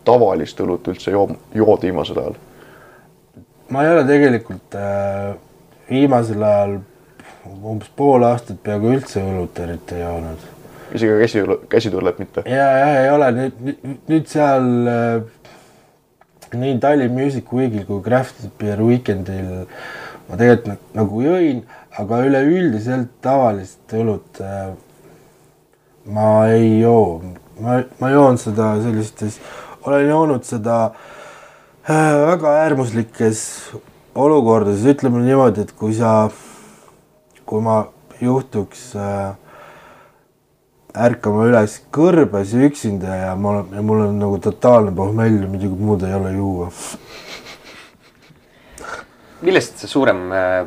tavalist 0.08 0.60
õlut 0.64 0.90
üldse 0.90 1.14
joo-, 1.14 1.30
jood 1.54 1.86
viimasel 1.86 2.22
ajal? 2.24 2.38
ma 3.70 3.84
ei 3.84 3.94
ole 3.94 4.06
tegelikult 4.10 4.78
äh, 4.80 5.34
viimasel 5.90 6.42
ajal 6.50 6.78
umbes 7.62 7.90
pool 7.96 8.26
aastat 8.26 8.58
peaaegu 8.64 8.96
üldse 8.96 9.22
õlut 9.22 9.62
eriti 9.62 10.02
joonud 10.02 10.57
isegi 10.94 11.20
käsi, 11.22 11.44
käsiturlet 11.68 12.18
mitte? 12.22 12.44
ja, 12.46 12.68
ja 12.80 12.90
ei 13.02 13.10
ole 13.12 13.30
nüüd, 13.36 13.78
nüüd 14.08 14.28
seal 14.30 14.68
äh, 14.92 15.22
nii 16.54 16.78
Tallinn 16.80 17.16
Music 17.16 17.52
Weekil 17.52 17.84
kui 17.88 18.02
Craft 18.04 18.46
Beer 18.60 18.80
Weekendil 18.82 19.66
ma 20.28 20.36
tegelikult 20.36 20.96
nagu 20.96 21.22
jõin, 21.24 21.62
aga 21.98 22.20
üleüldiselt 22.28 23.14
tavalist 23.24 23.96
õlut 23.96 24.40
äh, 24.44 24.72
ma 26.08 26.30
ei 26.52 26.78
joo. 26.82 27.20
ma, 27.60 27.80
ma 28.00 28.10
joon 28.12 28.38
seda 28.40 28.74
sellistes, 28.84 29.38
olen 29.88 30.08
joonud 30.08 30.46
seda 30.48 30.78
äh, 30.88 32.14
väga 32.28 32.54
äärmuslikes 32.64 33.42
olukordades, 34.18 34.84
ütleme 34.88 35.22
niimoodi, 35.24 35.64
et 35.66 35.74
kui 35.78 35.94
sa, 35.96 36.28
kui 37.48 37.62
ma 37.64 37.82
juhtuks 38.20 38.90
äh, 38.98 39.34
ärkama 40.98 41.46
üles 41.48 41.78
kõrbes 41.94 42.54
üksinda 42.58 43.20
ja 43.22 43.34
ma 43.38 43.52
olen, 43.52 43.76
ja 43.76 43.84
mul 43.84 44.04
on 44.06 44.18
nagu 44.18 44.38
totaalne 44.42 44.92
pohmell 44.96 45.42
ja 45.42 45.50
midagi 45.50 45.76
muud 45.78 46.02
ei 46.06 46.14
ole 46.14 46.32
juua. 46.36 46.70
millest 49.46 49.78
see 49.78 49.90
suurem 49.90 50.24
äh, 50.34 50.64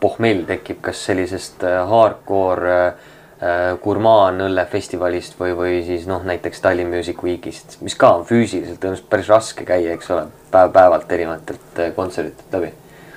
pohmell 0.00 0.44
tekib, 0.48 0.82
kas 0.84 1.00
sellisest 1.08 1.64
äh, 1.64 1.78
hardcore 1.88 2.76
äh, 2.84 3.78
gurmaan-õllefestivalist 3.80 5.38
või, 5.40 5.54
või 5.56 5.80
siis 5.86 6.04
noh, 6.10 6.20
näiteks 6.28 6.60
Tallinn 6.60 6.92
Music 6.92 7.22
Weekist, 7.24 7.78
mis 7.80 7.96
ka 7.96 8.12
on 8.18 8.28
füüsiliselt 8.28 8.80
tõenäoliselt 8.82 9.08
päris 9.12 9.32
raske 9.32 9.64
käia, 9.68 9.96
eks 9.96 10.12
ole, 10.12 10.28
päev-päevalt 10.52 11.12
erinevatelt 11.16 11.84
kontsertidelt 11.96 12.58
läbi. 12.58 12.72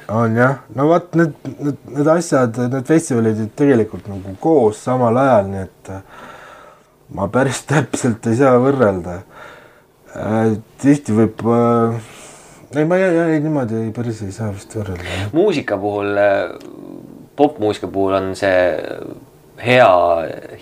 on 0.07 0.35
jah, 0.39 0.61
no 0.75 0.87
vot 0.87 1.15
need, 1.19 1.35
need, 1.59 1.87
need 1.97 2.13
asjad, 2.15 2.63
need 2.69 2.87
festivalid 2.87 3.41
olid 3.43 3.57
tegelikult 3.59 4.07
nagu 4.11 4.37
koos 4.39 4.83
samal 4.87 5.19
ajal, 5.19 5.51
nii 5.51 5.67
et 5.67 5.97
ma 7.09 7.27
päris 7.27 7.63
täpselt 7.69 8.25
ei 8.27 8.39
saa 8.39 8.55
võrrelda. 8.61 9.19
tihti 10.81 11.15
võib 11.17 11.43
äh,, 11.49 11.99
ei 12.77 12.85
ma 12.85 12.97
ei, 13.01 13.19
ei, 13.35 13.39
niimoodi 13.43 13.79
ei, 13.81 13.91
päris 13.95 14.21
ei 14.21 14.31
saa 14.31 14.51
vist 14.53 14.75
võrrelda 14.77 15.29
muusika 15.33 15.77
puhul, 15.77 16.17
popmuusika 17.35 17.89
puhul 17.91 18.17
on 18.19 18.33
see 18.37 18.57
hea 19.63 19.89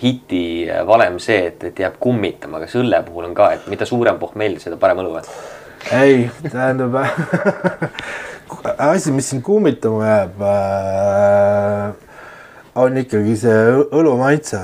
hiti 0.02 0.44
valem 0.86 1.18
see, 1.22 1.46
et, 1.50 1.64
et 1.70 1.82
jääb 1.84 1.96
kummitama, 2.00 2.60
kas 2.62 2.76
õlle 2.80 3.02
puhul 3.06 3.30
on 3.30 3.34
ka, 3.36 3.52
et 3.56 3.68
mida 3.72 3.88
suurem 3.88 4.18
pohmell, 4.20 4.58
seda 4.62 4.78
parem 4.80 5.02
õlu 5.02 5.16
või? 5.16 5.24
ei, 5.96 6.30
tähendab 6.46 6.96
asi, 8.92 9.12
mis 9.12 9.30
sind 9.32 9.44
kummitama 9.46 10.06
jääb 10.06 10.44
äh,, 10.48 12.12
on 12.74 12.96
ikkagi 12.96 13.36
see 13.36 13.58
õlu 13.92 14.14
maitse. 14.20 14.62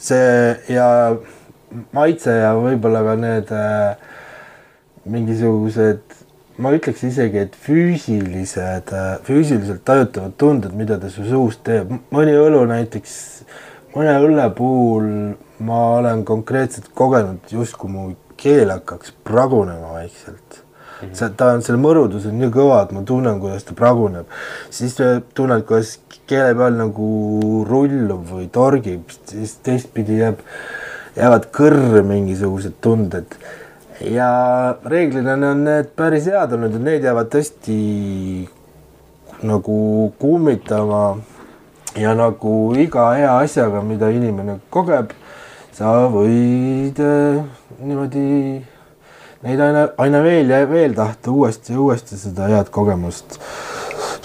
See 0.00 0.74
ja 0.74 0.88
maitse 1.94 2.34
ja 2.40 2.54
võib-olla 2.58 3.02
ka 3.06 3.16
need 3.20 3.52
äh, 3.54 4.08
mingisugused, 5.10 6.16
ma 6.60 6.72
ütleks 6.76 7.04
isegi, 7.08 7.44
et 7.46 7.56
füüsilised, 7.56 8.92
füüsiliselt 9.26 9.84
tajutavad 9.88 10.34
tunded, 10.40 10.74
mida 10.76 10.98
ta 11.00 11.08
su 11.12 11.24
suus 11.28 11.60
teeb. 11.64 11.92
mõni 12.12 12.34
õlu 12.36 12.66
näiteks, 12.68 13.14
mõne 13.94 14.16
õlle 14.20 14.48
puhul 14.56 15.06
ma 15.64 15.84
olen 16.00 16.24
konkreetselt 16.28 16.90
kogenud, 16.96 17.44
justkui 17.52 17.92
mu 17.92 18.10
keel 18.40 18.72
hakkaks 18.72 19.14
pragunema 19.24 19.94
vaikselt 20.00 20.64
see, 21.12 21.30
ta 21.36 21.52
on, 21.54 21.64
selle 21.64 21.80
mõrudus 21.80 22.26
on 22.28 22.36
nii 22.40 22.50
kõva, 22.54 22.82
et 22.84 22.92
ma 22.96 23.02
tunnen, 23.06 23.40
kuidas 23.42 23.66
ta 23.68 23.76
praguneb. 23.78 24.28
siis 24.70 24.96
tunned, 25.34 25.64
kuidas 25.68 25.96
keele 26.30 26.54
peal 26.58 26.76
nagu 26.78 27.08
rullub 27.68 28.28
või 28.30 28.46
torgib, 28.52 29.10
siis 29.30 29.56
teistpidi 29.66 30.20
jääb, 30.20 30.44
jäävad 31.16 31.50
kõrre 31.56 32.04
mingisugused 32.06 32.78
tunded. 32.80 33.36
ja 34.00 34.30
reeglina 34.84 35.36
on 35.36 35.64
need 35.64 35.92
päris 35.96 36.28
head 36.30 36.54
olnud 36.56 36.72
ja 36.78 36.84
need 36.86 37.04
jäävad 37.04 37.28
tõesti 37.32 37.80
nagu 39.44 40.12
kummitama 40.20 41.18
ja 41.96 42.14
nagu 42.14 42.72
iga 42.78 43.10
hea 43.16 43.32
asjaga, 43.42 43.82
mida 43.82 44.10
inimene 44.12 44.60
kogeb, 44.70 45.12
sa 45.74 46.06
võid 46.12 47.00
äh, 47.02 47.40
niimoodi 47.80 48.60
neid 49.46 49.60
aina, 49.64 49.86
aina 49.98 50.20
veel 50.24 50.52
ja 50.52 50.64
veel 50.68 50.94
tahta 50.96 51.32
uuesti 51.32 51.72
ja 51.72 51.80
uuesti 51.80 52.18
seda 52.20 52.50
head 52.50 52.68
kogemust 52.74 53.38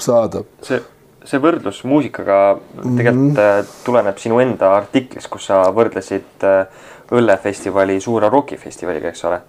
saada. 0.02 0.44
see, 0.66 0.82
see 1.26 1.42
võrdlus 1.42 1.84
muusikaga 1.88 2.40
tegelikult 2.82 3.40
mm. 3.40 3.72
tuleneb 3.86 4.20
sinu 4.22 4.42
enda 4.44 4.74
artiklist, 4.76 5.30
kus 5.32 5.48
sa 5.52 5.64
võrdlesid 5.76 6.46
äh, 6.48 6.84
õllefestivali 7.16 8.00
suure 8.02 8.30
rokifestivaliga, 8.34 9.12
eks 9.14 9.26
ole. 9.30 9.40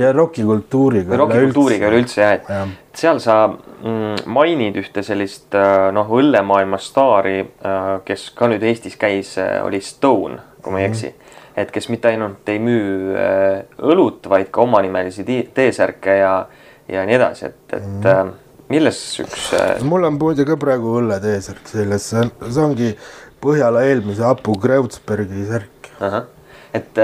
ja 0.00 0.12
rokikultuuriga. 0.12 1.16
rokikultuuriga 1.16 1.88
üleüldse 1.92 2.20
jah, 2.20 2.36
et 2.36 2.48
Jah. 2.50 2.72
seal 2.94 3.20
sa 3.22 3.38
mm, 3.48 4.24
mainid 4.34 4.76
ühte 4.82 5.04
sellist 5.06 5.54
äh, 5.56 5.88
noh, 5.94 6.10
õllemaailma 6.20 6.80
staari, 6.82 7.38
kes 8.04 8.30
ka 8.36 8.50
nüüd 8.50 8.66
Eestis 8.66 8.98
käis, 9.00 9.36
oli 9.64 9.80
Stone, 9.80 10.40
kui 10.62 10.74
ma 10.74 10.82
ei 10.82 10.90
eksi. 10.90 11.14
Et 11.56 11.70
kes 11.70 11.88
mitte 11.92 12.10
ainult 12.10 12.48
ei 12.50 12.60
müü 12.62 13.14
äh, 13.18 13.64
õlut, 13.78 14.26
vaid 14.30 14.50
ka 14.54 14.64
omanimelisi 14.64 15.24
T-särke 15.54 16.16
ja, 16.18 16.32
ja 16.90 17.04
nii 17.06 17.18
edasi, 17.18 17.50
et, 17.50 17.76
et 17.78 18.08
mm. 18.08 18.32
milles 18.72 19.02
üks 19.22 19.50
äh, 19.58 19.84
mul 19.86 20.08
on 20.08 20.18
muide 20.18 20.46
ka 20.48 20.58
praegu 20.60 20.98
õlletee-särk 21.00 21.70
seljas, 21.70 22.08
see 22.10 22.24
on, 22.24 22.32
see 22.48 22.64
ongi 22.64 22.94
Põhjala 23.44 23.82
eelmise 23.84 24.24
Apu 24.24 24.54
Kreutzbergi 24.56 25.42
särk. 25.50 25.90
et 26.74 27.00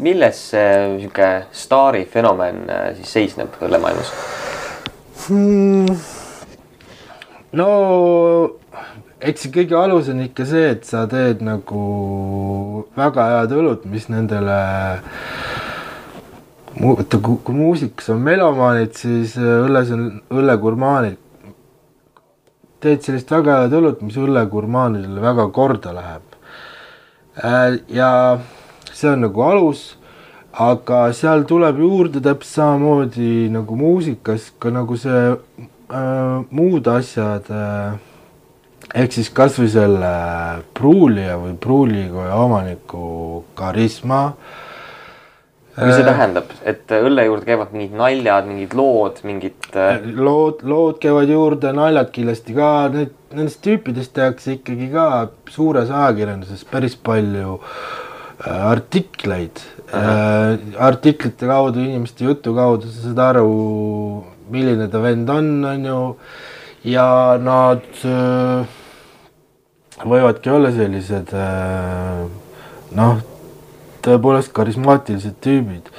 milles 0.00 0.38
see 0.54 0.68
niisugune 0.94 1.28
staari 1.52 2.06
fenomen 2.08 2.64
siis 2.96 3.12
seisneb 3.18 3.58
õllemaailmas? 3.60 4.14
Hmm. 5.26 5.98
no 7.52 7.68
eks 9.24 9.48
kõige 9.54 9.76
alus 9.78 10.10
on 10.12 10.20
ikka 10.26 10.46
see, 10.48 10.70
et 10.74 10.84
sa 10.88 11.04
teed 11.10 11.42
nagu 11.44 11.82
väga 12.96 13.28
head 13.30 13.54
õlut, 13.56 13.86
mis 13.88 14.08
nendele 14.12 14.58
vaata, 16.80 17.20
kui, 17.22 17.56
muusikas 17.56 18.10
on 18.12 18.22
melomaanid, 18.24 18.94
siis 18.98 19.36
äh, 19.40 19.64
õlles 19.64 19.92
on 19.94 20.06
õllegurmaanid. 20.34 21.20
teed 22.84 23.00
sellist 23.00 23.30
väga 23.32 23.62
head 23.62 23.74
õlut, 23.78 24.02
mis 24.04 24.16
õllegurmaanidele 24.20 25.22
väga 25.24 25.48
korda 25.56 25.94
läheb. 25.96 26.24
ja 27.88 28.10
see 28.92 29.10
on 29.10 29.24
nagu 29.24 29.42
alus, 29.42 29.94
aga 30.52 31.06
seal 31.16 31.46
tuleb 31.48 31.80
juurde 31.82 32.20
täpselt 32.22 32.60
samamoodi 32.60 33.48
nagu 33.50 33.76
muusikas 33.76 34.52
ka 34.58 34.70
nagu 34.70 34.96
see 35.00 35.22
äh, 35.32 36.44
muud 36.50 36.86
asjad 36.92 37.48
äh, 37.50 37.96
ehk 38.94 39.16
siis 39.16 39.30
kasvõi 39.34 39.70
selle 39.72 40.12
pruulija 40.76 41.38
või 41.40 41.56
pruulikoja 41.60 42.36
omaniku 42.38 43.06
karisma. 43.58 44.20
mis 45.74 45.96
see 45.96 46.06
tähendab, 46.06 46.52
et 46.62 46.92
õlle 46.94 47.24
juurde 47.26 47.48
käivad 47.48 47.72
mingid 47.74 47.96
naljad, 47.98 48.46
mingid 48.46 48.76
lood, 48.78 49.18
mingid 49.26 49.70
äh, 49.74 49.98
lood, 50.14 50.62
lood 50.62 51.00
käivad 51.02 51.32
juurde, 51.32 51.72
naljad 51.74 52.12
kindlasti 52.14 52.54
ka, 52.54 52.68
need, 52.94 53.16
nendest 53.34 53.62
tüüpidest 53.66 54.14
tehakse 54.14 54.54
ikkagi 54.60 54.92
ka 54.92 55.08
suures 55.50 55.90
ajakirjanduses 55.90 56.62
päris 56.70 56.94
palju 56.94 57.58
äh, 57.58 58.60
artikleid 58.70 59.64
äh,. 59.90 60.54
artiklite 60.78 61.50
kaudu, 61.50 61.82
inimeste 61.82 62.30
jutu 62.30 62.54
kaudu 62.54 62.86
sa 62.86 63.08
saad 63.08 63.24
aru, 63.32 63.50
milline 64.54 64.86
ta 64.92 65.02
vend 65.02 65.34
on, 65.34 65.52
on 65.72 65.90
ju. 65.90 66.00
ja 66.94 67.10
nad 67.42 68.06
äh, 68.06 68.82
võivadki 70.02 70.50
olla 70.50 70.72
sellised 70.74 71.30
äh, 71.38 72.24
noh, 72.98 73.20
tõepoolest 74.04 74.52
karismaatilised 74.54 75.38
tüübid. 75.44 75.90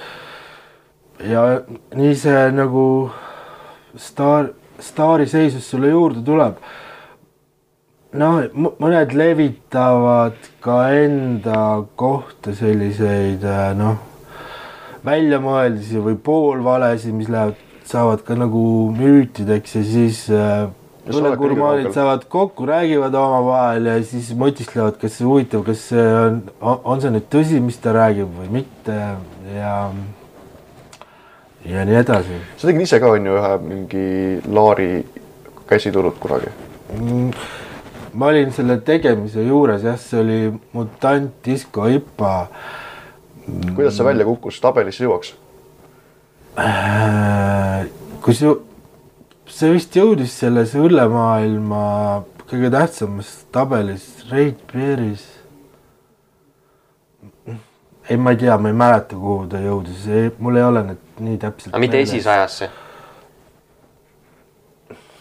ja 1.23 1.61
nii 1.95 2.15
see 2.19 2.41
nagu 2.51 3.11
staar, 3.95 4.51
staari 4.79 5.27
seisus 5.31 5.69
sulle 5.69 5.93
juurde 5.93 6.23
tuleb. 6.25 6.59
noh, 8.15 8.41
mõned 8.55 9.15
levitavad 9.15 10.35
ka 10.63 10.89
enda 10.91 11.85
kohta 11.95 12.55
selliseid 12.55 13.43
äh, 13.43 13.71
noh, 13.77 13.99
väljamõeldisi 15.05 16.01
või 16.01 16.17
poolvalesid, 16.17 17.13
mis 17.13 17.29
lähevad, 17.29 17.59
saavad 17.85 18.23
ka 18.25 18.35
nagu 18.35 18.91
müütideks 18.95 19.75
ja 19.77 19.83
siis 19.85 20.25
äh, 20.33 20.67
Õllegurmaanid 21.05 21.91
saavad 21.93 22.23
kokku, 22.29 22.65
räägivad 22.65 23.13
omavahel 23.19 23.91
ja 23.91 23.95
siis 24.03 24.31
mõtisklevad, 24.37 24.97
kas 25.01 25.19
huvitav, 25.21 25.61
kas 25.67 25.83
see 25.91 26.05
on, 26.17 26.39
on 26.61 27.03
see 27.03 27.13
nüüd 27.13 27.27
tõsi, 27.29 27.59
mis 27.61 27.77
ta 27.81 27.93
räägib 27.93 28.31
või 28.39 28.49
mitte 28.59 28.95
ja 29.53 29.75
ja 31.65 31.85
nii 31.85 31.97
edasi 31.97 32.39
sa 32.57 32.67
tegid 32.67 32.85
ise 32.85 32.99
ka 33.01 33.13
on 33.13 33.29
ju 33.29 33.37
ühe 33.37 33.53
mingi 33.61 34.07
Laari 34.53 34.89
käsitulud 35.69 36.17
kunagi. 36.21 36.51
Mm, 36.97 37.31
ma 38.13 38.29
olin 38.33 38.51
selle 38.53 38.77
tegemise 38.85 39.45
juures 39.45 39.85
jah, 39.85 39.97
see 40.01 40.19
oli 40.21 40.39
Mutant 40.73 41.33
Disco 41.45 41.87
IPA. 41.89 42.35
kuidas 43.75 43.97
see 43.97 44.05
välja 44.05 44.25
kukkus, 44.25 44.61
tabelisse 44.61 45.05
jõuaks? 45.05 45.35
kus 48.25 48.41
ju, 48.41 48.55
see 49.51 49.73
vist 49.75 49.95
jõudis 49.95 50.33
selles 50.41 50.73
õllemaailma 50.77 51.81
kõige 52.49 52.69
tähtsamas 52.73 53.31
tabelis, 53.53 54.05
Rate 54.29 54.65
Beeris. 54.71 55.25
ei, 58.09 58.17
ma 58.17 58.31
ei 58.31 58.37
tea, 58.37 58.57
ma 58.57 58.69
ei 58.69 58.77
mäleta, 58.77 59.17
kuhu 59.17 59.47
ta 59.49 59.61
jõudis, 59.61 60.05
mul 60.39 60.59
ei 60.59 60.63
ole 60.63 60.83
need 60.89 61.21
nii 61.25 61.37
täpselt. 61.41 61.73
aga 61.73 61.81
mitte 61.81 62.01
esisajasse. 62.05 62.69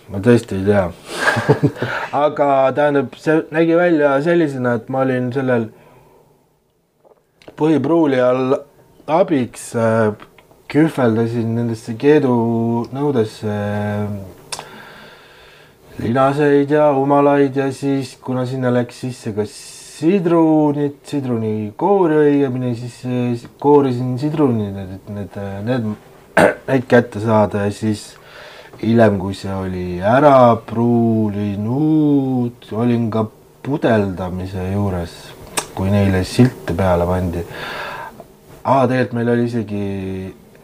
ma 0.09 0.21
tõesti 0.21 0.61
ei 0.61 0.67
tea. 0.69 0.85
aga 2.27 2.51
tähendab, 2.77 3.17
see 3.17 3.41
nägi 3.55 3.77
välja 3.77 4.19
sellisena, 4.23 4.77
et 4.81 4.93
ma 4.93 5.01
olin 5.07 5.33
sellel 5.33 5.71
põhipruuli 7.57 8.21
all 8.21 8.59
abiks 9.07 9.73
äh,, 9.77 10.13
kühveldasin 10.75 11.53
nendesse 11.55 11.93
keedunõudesse 12.01 13.53
äh, 13.55 14.63
linaseid 16.03 16.73
ja 16.75 16.89
umalaid 16.99 17.55
ja 17.61 17.69
siis, 17.73 18.17
kuna 18.23 18.47
sinna 18.51 18.73
läks 18.75 18.99
sisse 19.05 19.31
ka 19.37 19.45
sidrunit, 19.47 20.97
sidrunikoori 21.07 22.19
õigemini, 22.25 22.75
siis 22.81 22.97
äh, 23.07 23.47
koorisin 23.63 24.19
sidrunid, 24.19 24.75
et 24.83 25.15
need, 25.15 25.39
need, 25.69 25.85
neid 26.73 26.85
kätte 26.91 27.23
saada 27.23 27.69
ja 27.69 27.73
siis 27.75 28.19
hiljem, 28.83 29.21
kui 29.23 29.35
see 29.39 29.55
oli 29.55 29.89
ära 30.03 30.57
pruulinud, 30.67 32.59
olin 32.75 33.11
ka 33.15 33.29
pudeldamise 33.65 34.73
juures, 34.73 35.15
kui 35.79 35.89
neile 35.95 36.27
silte 36.27 36.75
peale 36.75 37.07
pandi. 37.07 37.47
aa, 38.65 38.89
tegelikult 38.89 39.21
meil 39.21 39.37
oli 39.37 39.45
isegi 39.47 39.85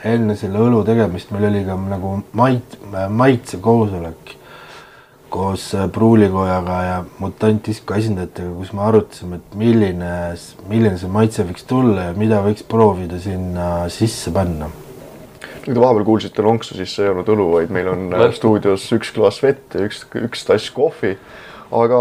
enne 0.08 0.36
selle 0.38 0.60
õlu 0.62 0.82
tegemist, 0.86 1.32
meil 1.34 1.48
oli 1.50 1.64
ka 1.66 1.76
nagu 1.76 2.18
mait-, 2.38 2.76
maitsekoosolek 2.90 4.36
koos 5.30 5.68
pruulikojaga 5.94 6.76
ja 6.82 7.00
Mutant 7.22 7.62
Disco 7.68 7.94
esindajatega, 7.94 8.50
kus 8.58 8.72
me 8.74 8.82
arutasime, 8.88 9.38
et 9.38 9.58
milline, 9.58 10.12
milline 10.70 10.98
see 10.98 11.10
maitse 11.12 11.46
võiks 11.46 11.66
tulla 11.70 12.08
ja 12.08 12.16
mida 12.18 12.40
võiks 12.42 12.66
proovida 12.66 13.20
sinna 13.22 13.88
sisse 13.94 14.34
panna 14.34 14.70
kui 15.60 15.76
te 15.76 15.80
vahepeal 15.80 16.06
kuulsite 16.08 16.44
lonksu, 16.44 16.74
siis 16.78 16.92
see 16.96 17.04
ei 17.04 17.12
olnud 17.12 17.28
õlu, 17.34 17.46
vaid 17.52 17.72
meil 17.74 17.90
on 17.92 18.06
äh, 18.16 18.28
stuudios 18.34 18.86
üks 18.96 19.12
klaas 19.14 19.40
vett 19.44 19.76
ja 19.76 19.84
üks, 19.86 20.02
üks 20.16 20.46
tass 20.48 20.70
kohvi. 20.74 21.14
aga 21.70 21.98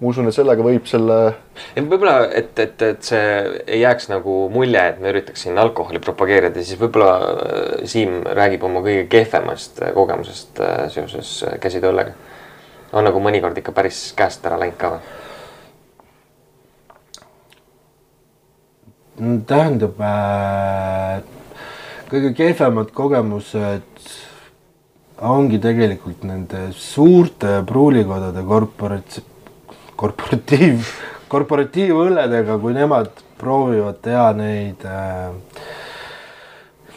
ma 0.00 0.08
usun, 0.08 0.30
et 0.30 0.34
sellega 0.34 0.64
võib 0.64 0.86
selle 0.88 1.16
võib-olla, 1.76 2.30
et, 2.36 2.54
et, 2.62 2.82
et 2.86 3.04
see 3.04 3.24
ei 3.66 3.82
jääks 3.82 4.08
nagu 4.08 4.36
mulje, 4.52 4.80
et 4.80 5.00
me 5.02 5.12
üritaks 5.12 5.44
siin 5.44 5.60
alkoholi 5.60 6.00
propageerida, 6.00 6.64
siis 6.64 6.80
võib-olla 6.80 7.10
äh, 7.20 7.82
Siim 7.90 8.22
räägib 8.24 8.64
oma 8.64 8.80
kõige 8.84 9.04
kehvemast 9.12 9.82
äh, 9.84 9.92
kogemusest 9.96 10.62
äh, 10.64 10.86
seoses 10.92 11.34
käsitöölega. 11.60 12.16
on 12.92 13.04
nagu 13.06 13.20
mõnikord 13.22 13.58
ikka 13.60 13.72
päris 13.72 14.10
käest 14.16 14.46
ära 14.48 14.58
läinud 14.58 14.78
ka 14.80 14.94
või? 14.94 15.16
Mm, 19.20 19.42
tähendab 19.44 20.00
äh,, 20.00 21.20
kõige 22.08 22.32
kehvemad 22.40 22.88
kogemused 22.96 24.08
ongi 25.20 25.58
tegelikult 25.60 26.24
nende 26.24 26.70
suurte 26.72 27.60
pruulikodade 27.68 28.40
korporats-, 28.48 29.20
korporatiiv, 30.00 30.88
korporatiivõlledega, 31.30 32.56
kui 32.62 32.74
nemad 32.76 33.12
proovivad 33.40 34.00
teha 34.04 34.30
neid 34.36 34.84
äh, 34.88 35.30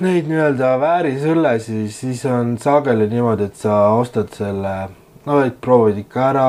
neid 0.03 0.27
nii-öelda 0.29 0.73
väärisõllesi, 0.81 1.85
siis 1.93 2.23
on 2.29 2.55
sageli 2.61 3.07
niimoodi, 3.11 3.47
et 3.49 3.59
sa 3.59 3.93
ostad 3.95 4.31
selle, 4.35 4.73
no 5.27 5.39
et 5.45 5.59
proovid 5.61 6.01
ikka 6.03 6.25
ära, 6.31 6.47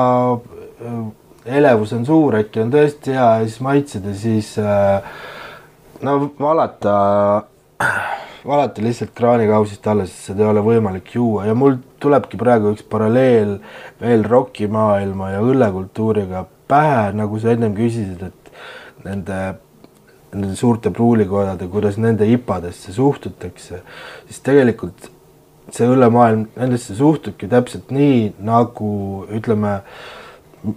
elevus 1.45 1.93
on 1.95 2.05
suur, 2.07 2.39
äkki 2.41 2.63
on 2.63 2.73
tõesti 2.73 3.13
hea 3.13 3.29
ja 3.39 3.45
siis 3.45 3.61
maitsed 3.63 4.07
ja 4.09 4.15
siis 4.17 4.55
äh, 4.61 5.19
no 6.05 6.17
valata, 6.39 6.95
valata 8.51 8.85
lihtsalt 8.85 9.13
kraanikausist 9.17 9.87
alla, 9.91 10.07
sest 10.09 10.31
seda 10.31 10.45
ei 10.45 10.51
ole 10.55 10.65
võimalik 10.65 11.13
juua. 11.15 11.45
Ja 11.49 11.55
mul 11.57 11.77
tulebki 12.05 12.39
praegu 12.39 12.71
üks 12.75 12.85
paralleel 12.89 13.57
veel 14.01 14.25
rokimaailma 14.29 15.33
ja 15.33 15.43
õllekultuuriga 15.43 16.45
pähe, 16.69 17.11
nagu 17.17 17.41
sa 17.41 17.53
ennem 17.53 17.75
küsisid, 17.77 18.23
et 18.29 19.05
nende 19.05 19.43
nende 20.35 20.55
suurte 20.59 20.91
pruulikodade, 20.91 21.67
kuidas 21.71 21.97
nende 22.01 22.27
ipadesse 22.27 22.93
suhtutakse, 22.95 23.81
siis 24.27 24.41
tegelikult 24.43 25.09
see 25.73 25.87
õllemaailm 25.89 26.45
nendesse 26.59 26.95
suhtubki 26.97 27.49
täpselt 27.49 27.91
nii, 27.95 28.33
nagu 28.45 28.89
ütleme, 29.33 29.79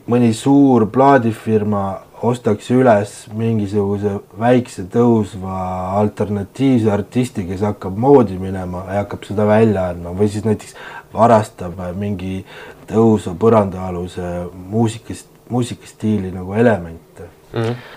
mõni 0.08 0.30
suur 0.36 0.86
plaadifirma 0.92 1.84
ostaks 2.22 2.70
üles 2.74 3.14
mingisuguse 3.36 4.16
väikse 4.40 4.86
tõusva 4.92 5.58
alternatiivse 6.00 6.90
artisti, 6.90 7.46
kes 7.46 7.62
hakkab 7.66 7.98
moodi 7.98 8.38
minema 8.40 8.84
ja 8.88 9.04
hakkab 9.04 9.26
seda 9.28 9.46
välja 9.48 9.88
andma 9.92 10.14
või 10.18 10.30
siis 10.32 10.46
näiteks 10.48 10.74
varastab 11.14 11.78
mingi 11.96 12.42
tõusva 12.90 13.36
põrandaaluse 13.38 14.48
muusikast, 14.70 15.30
muusikastiili 15.48 16.32
nagu 16.34 16.56
elemente 16.58 17.28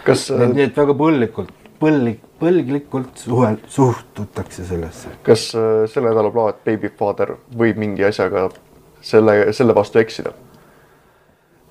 kas, 0.05 0.27
nii 0.31 0.67
et 0.67 0.77
väga 0.77 0.95
põlglikult, 0.97 1.51
põlglik, 1.81 2.21
põlglikult 2.41 3.23
suhel-, 3.25 3.59
suhtutakse 3.71 4.65
sellesse. 4.67 5.15
kas 5.25 5.49
äh, 5.55 5.83
selle 5.91 6.11
nädala 6.11 6.31
plaat 6.33 6.61
Babyfather 6.67 7.35
võib 7.57 7.81
mingi 7.81 8.05
asjaga 8.07 8.49
selle, 9.01 9.51
selle 9.55 9.75
vastu 9.75 10.01
eksida? 10.01 10.33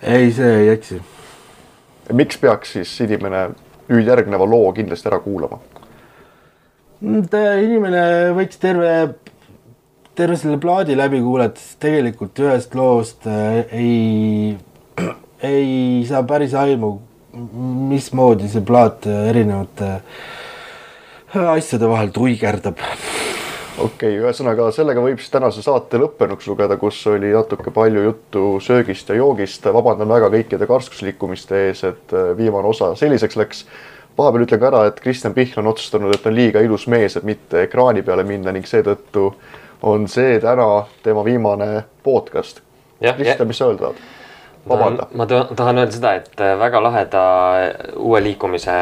ei, 0.02 0.30
see 0.32 0.52
ei 0.64 0.74
eksi. 0.74 1.00
Miks 2.16 2.38
peaks 2.40 2.76
siis 2.76 2.92
inimene 3.04 3.48
nüüd 3.90 4.08
järgneva 4.08 4.46
loo 4.48 4.70
kindlasti 4.76 5.10
ära 5.10 5.20
kuulama? 5.24 5.60
inimene 7.00 8.02
võiks 8.36 8.60
terve, 8.60 8.90
terve 10.18 10.36
selle 10.36 10.58
plaadi 10.60 10.96
läbi 10.98 11.22
kuulata, 11.24 11.60
sest 11.60 11.80
tegelikult 11.80 12.42
ühest 12.44 12.76
loost 12.76 13.28
äh, 13.30 13.62
ei, 13.72 14.56
ei 15.52 16.04
saa 16.08 16.22
päris 16.28 16.54
aimu, 16.54 16.98
mismoodi 17.90 18.50
see 18.52 18.64
plaat 18.66 19.08
äh, 19.08 19.30
erinevate 19.32 19.90
äh, 19.96 21.50
asjade 21.54 21.88
vahel 21.88 22.12
tuigerdab. 22.12 22.84
Okei 23.78 23.86
okay,, 23.86 24.18
ühesõnaga 24.18 24.70
sellega 24.74 25.02
võib 25.04 25.20
siis 25.20 25.32
tänase 25.32 25.62
saate 25.64 25.98
lõppenuks 26.00 26.48
lugeda, 26.50 26.76
kus 26.80 26.98
oli 27.10 27.32
natuke 27.34 27.72
palju 27.74 28.02
juttu 28.04 28.44
söögist 28.62 29.08
ja 29.08 29.18
joogist. 29.20 29.64
vabandan 29.64 30.08
väga 30.08 30.30
kõikide 30.32 30.66
karskuslikumiste 30.66 31.66
ees, 31.66 31.84
et 31.84 32.14
äh, 32.14 32.32
viimane 32.36 32.68
osa 32.68 32.94
selliseks 32.94 33.36
läks. 33.36 33.64
vahepeal 34.18 34.44
ütlen 34.44 34.60
ka 34.60 34.70
ära, 34.72 34.84
et 34.90 35.00
Kristjan 35.00 35.34
Pihl 35.34 35.58
on 35.60 35.70
otsustanud, 35.70 36.14
et 36.14 36.26
on 36.26 36.34
liiga 36.34 36.60
ilus 36.60 36.86
mees, 36.86 37.16
et 37.16 37.24
mitte 37.24 37.62
ekraani 37.62 38.02
peale 38.02 38.24
minna 38.24 38.52
ning 38.52 38.66
seetõttu 38.66 39.32
on 39.82 40.08
see 40.08 40.40
täna 40.40 40.86
tema 41.02 41.24
viimane 41.24 41.84
podcast. 42.04 42.60
Kristjan, 43.00 43.48
mis 43.48 43.58
sa 43.58 43.70
öelda 43.70 43.86
tahad? 43.86 44.19
vabanda. 44.68 45.06
ma 45.14 45.26
ta- 45.26 45.46
tahan 45.56 45.78
öelda 45.78 45.92
seda, 45.92 46.12
et 46.14 46.40
äh, 46.40 46.58
väga 46.58 46.82
laheda 46.82 47.22
uue 47.96 48.20
liikumise, 48.22 48.72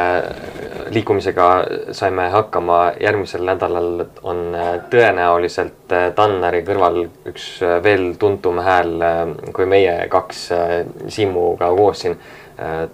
liikumisega 0.91 1.49
saime 1.93 2.29
hakkama. 2.31 2.93
järgmisel 3.01 3.45
nädalal 3.45 4.05
on 4.23 4.55
äh, 4.55 4.81
tõenäoliselt 4.91 5.93
äh, 5.93 6.11
Tanneri 6.15 6.63
kõrval 6.67 7.05
üks 7.31 7.63
äh, 7.63 7.83
veel 7.83 8.15
tuntum 8.19 8.59
hääl 8.65 8.95
äh, 9.03 9.21
kui 9.53 9.67
meie 9.67 10.09
kaks 10.09 10.51
äh, 10.53 10.85
Siimuga 11.09 11.71
koos 11.77 12.01
siin. 12.07 12.19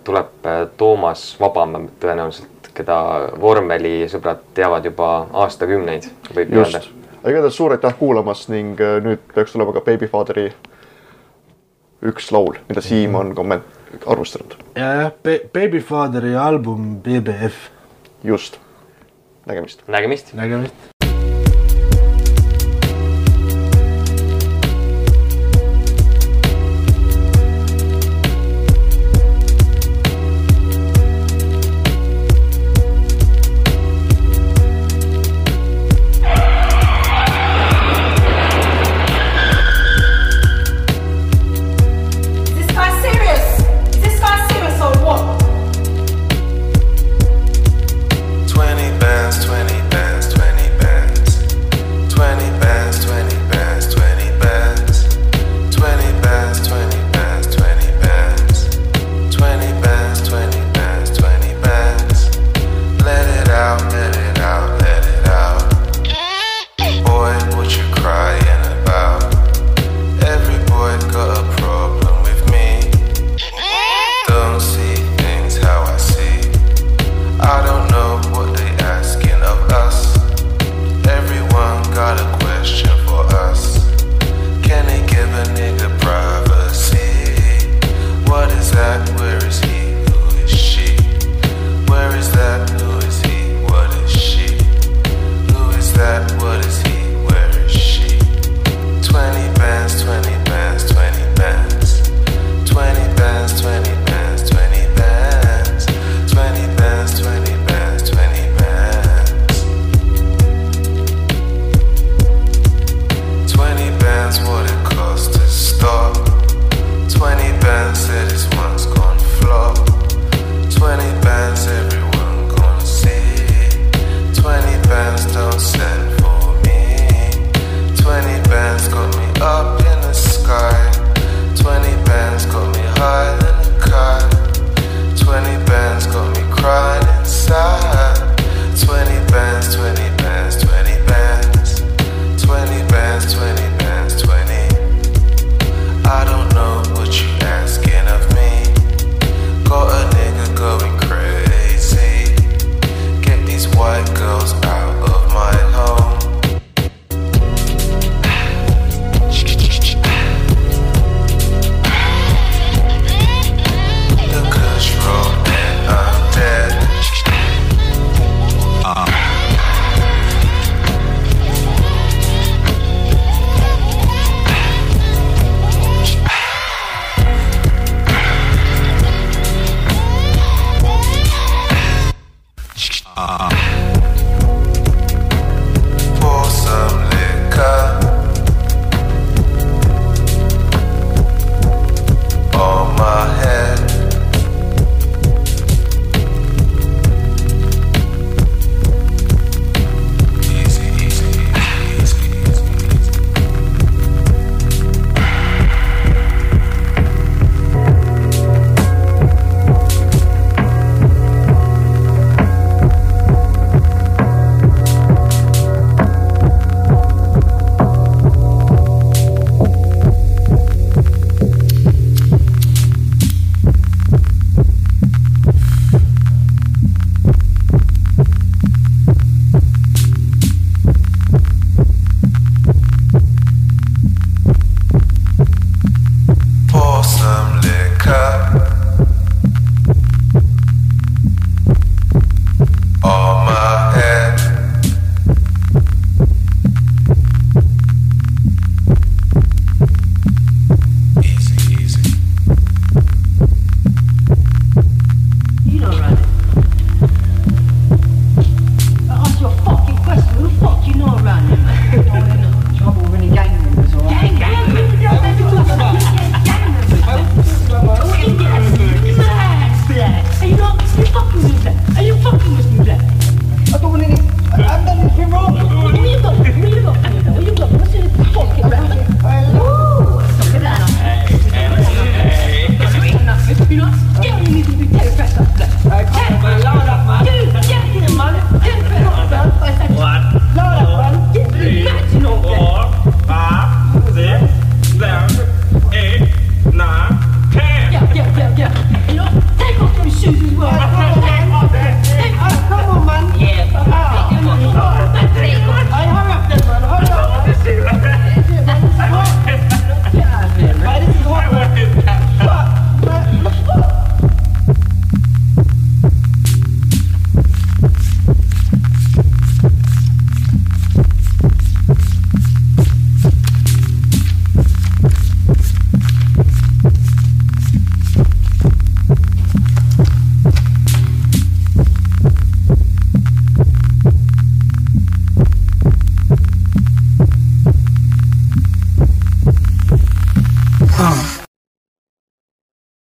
tuleb 0.04 0.44
äh, 0.46 0.66
Toomas 0.76 1.36
Vabamäe 1.40 1.88
tõenäoliselt, 2.00 2.68
keda 2.76 2.98
vormelisõbrad 3.40 4.42
teavad 4.54 4.84
juba 4.84 5.26
aastakümneid, 5.32 6.10
võib 6.36 6.52
öelda 6.52 6.82
igatahes 7.24 7.56
suur 7.56 7.72
aitäh 7.72 7.94
kuulamast 7.98 8.50
ning 8.52 8.76
äh, 8.84 8.98
nüüd 9.00 9.22
peaks 9.34 9.54
tulema 9.54 9.72
ka 9.72 9.80
Babyfatheri 9.80 10.50
üks 12.04 12.30
laul, 12.34 12.58
mida 12.68 12.84
Siim 12.84 13.14
on 13.18 13.34
komment-, 13.36 14.00
arvustanud. 14.06 14.56
ja 14.76 14.90
jah, 15.00 15.12
Babyfatheri 15.52 16.34
album 16.36 16.96
BBF, 17.04 17.68
just, 18.24 18.58
nägemist. 19.46 19.86
nägemist. 19.88 20.34
nägemist 20.34 20.93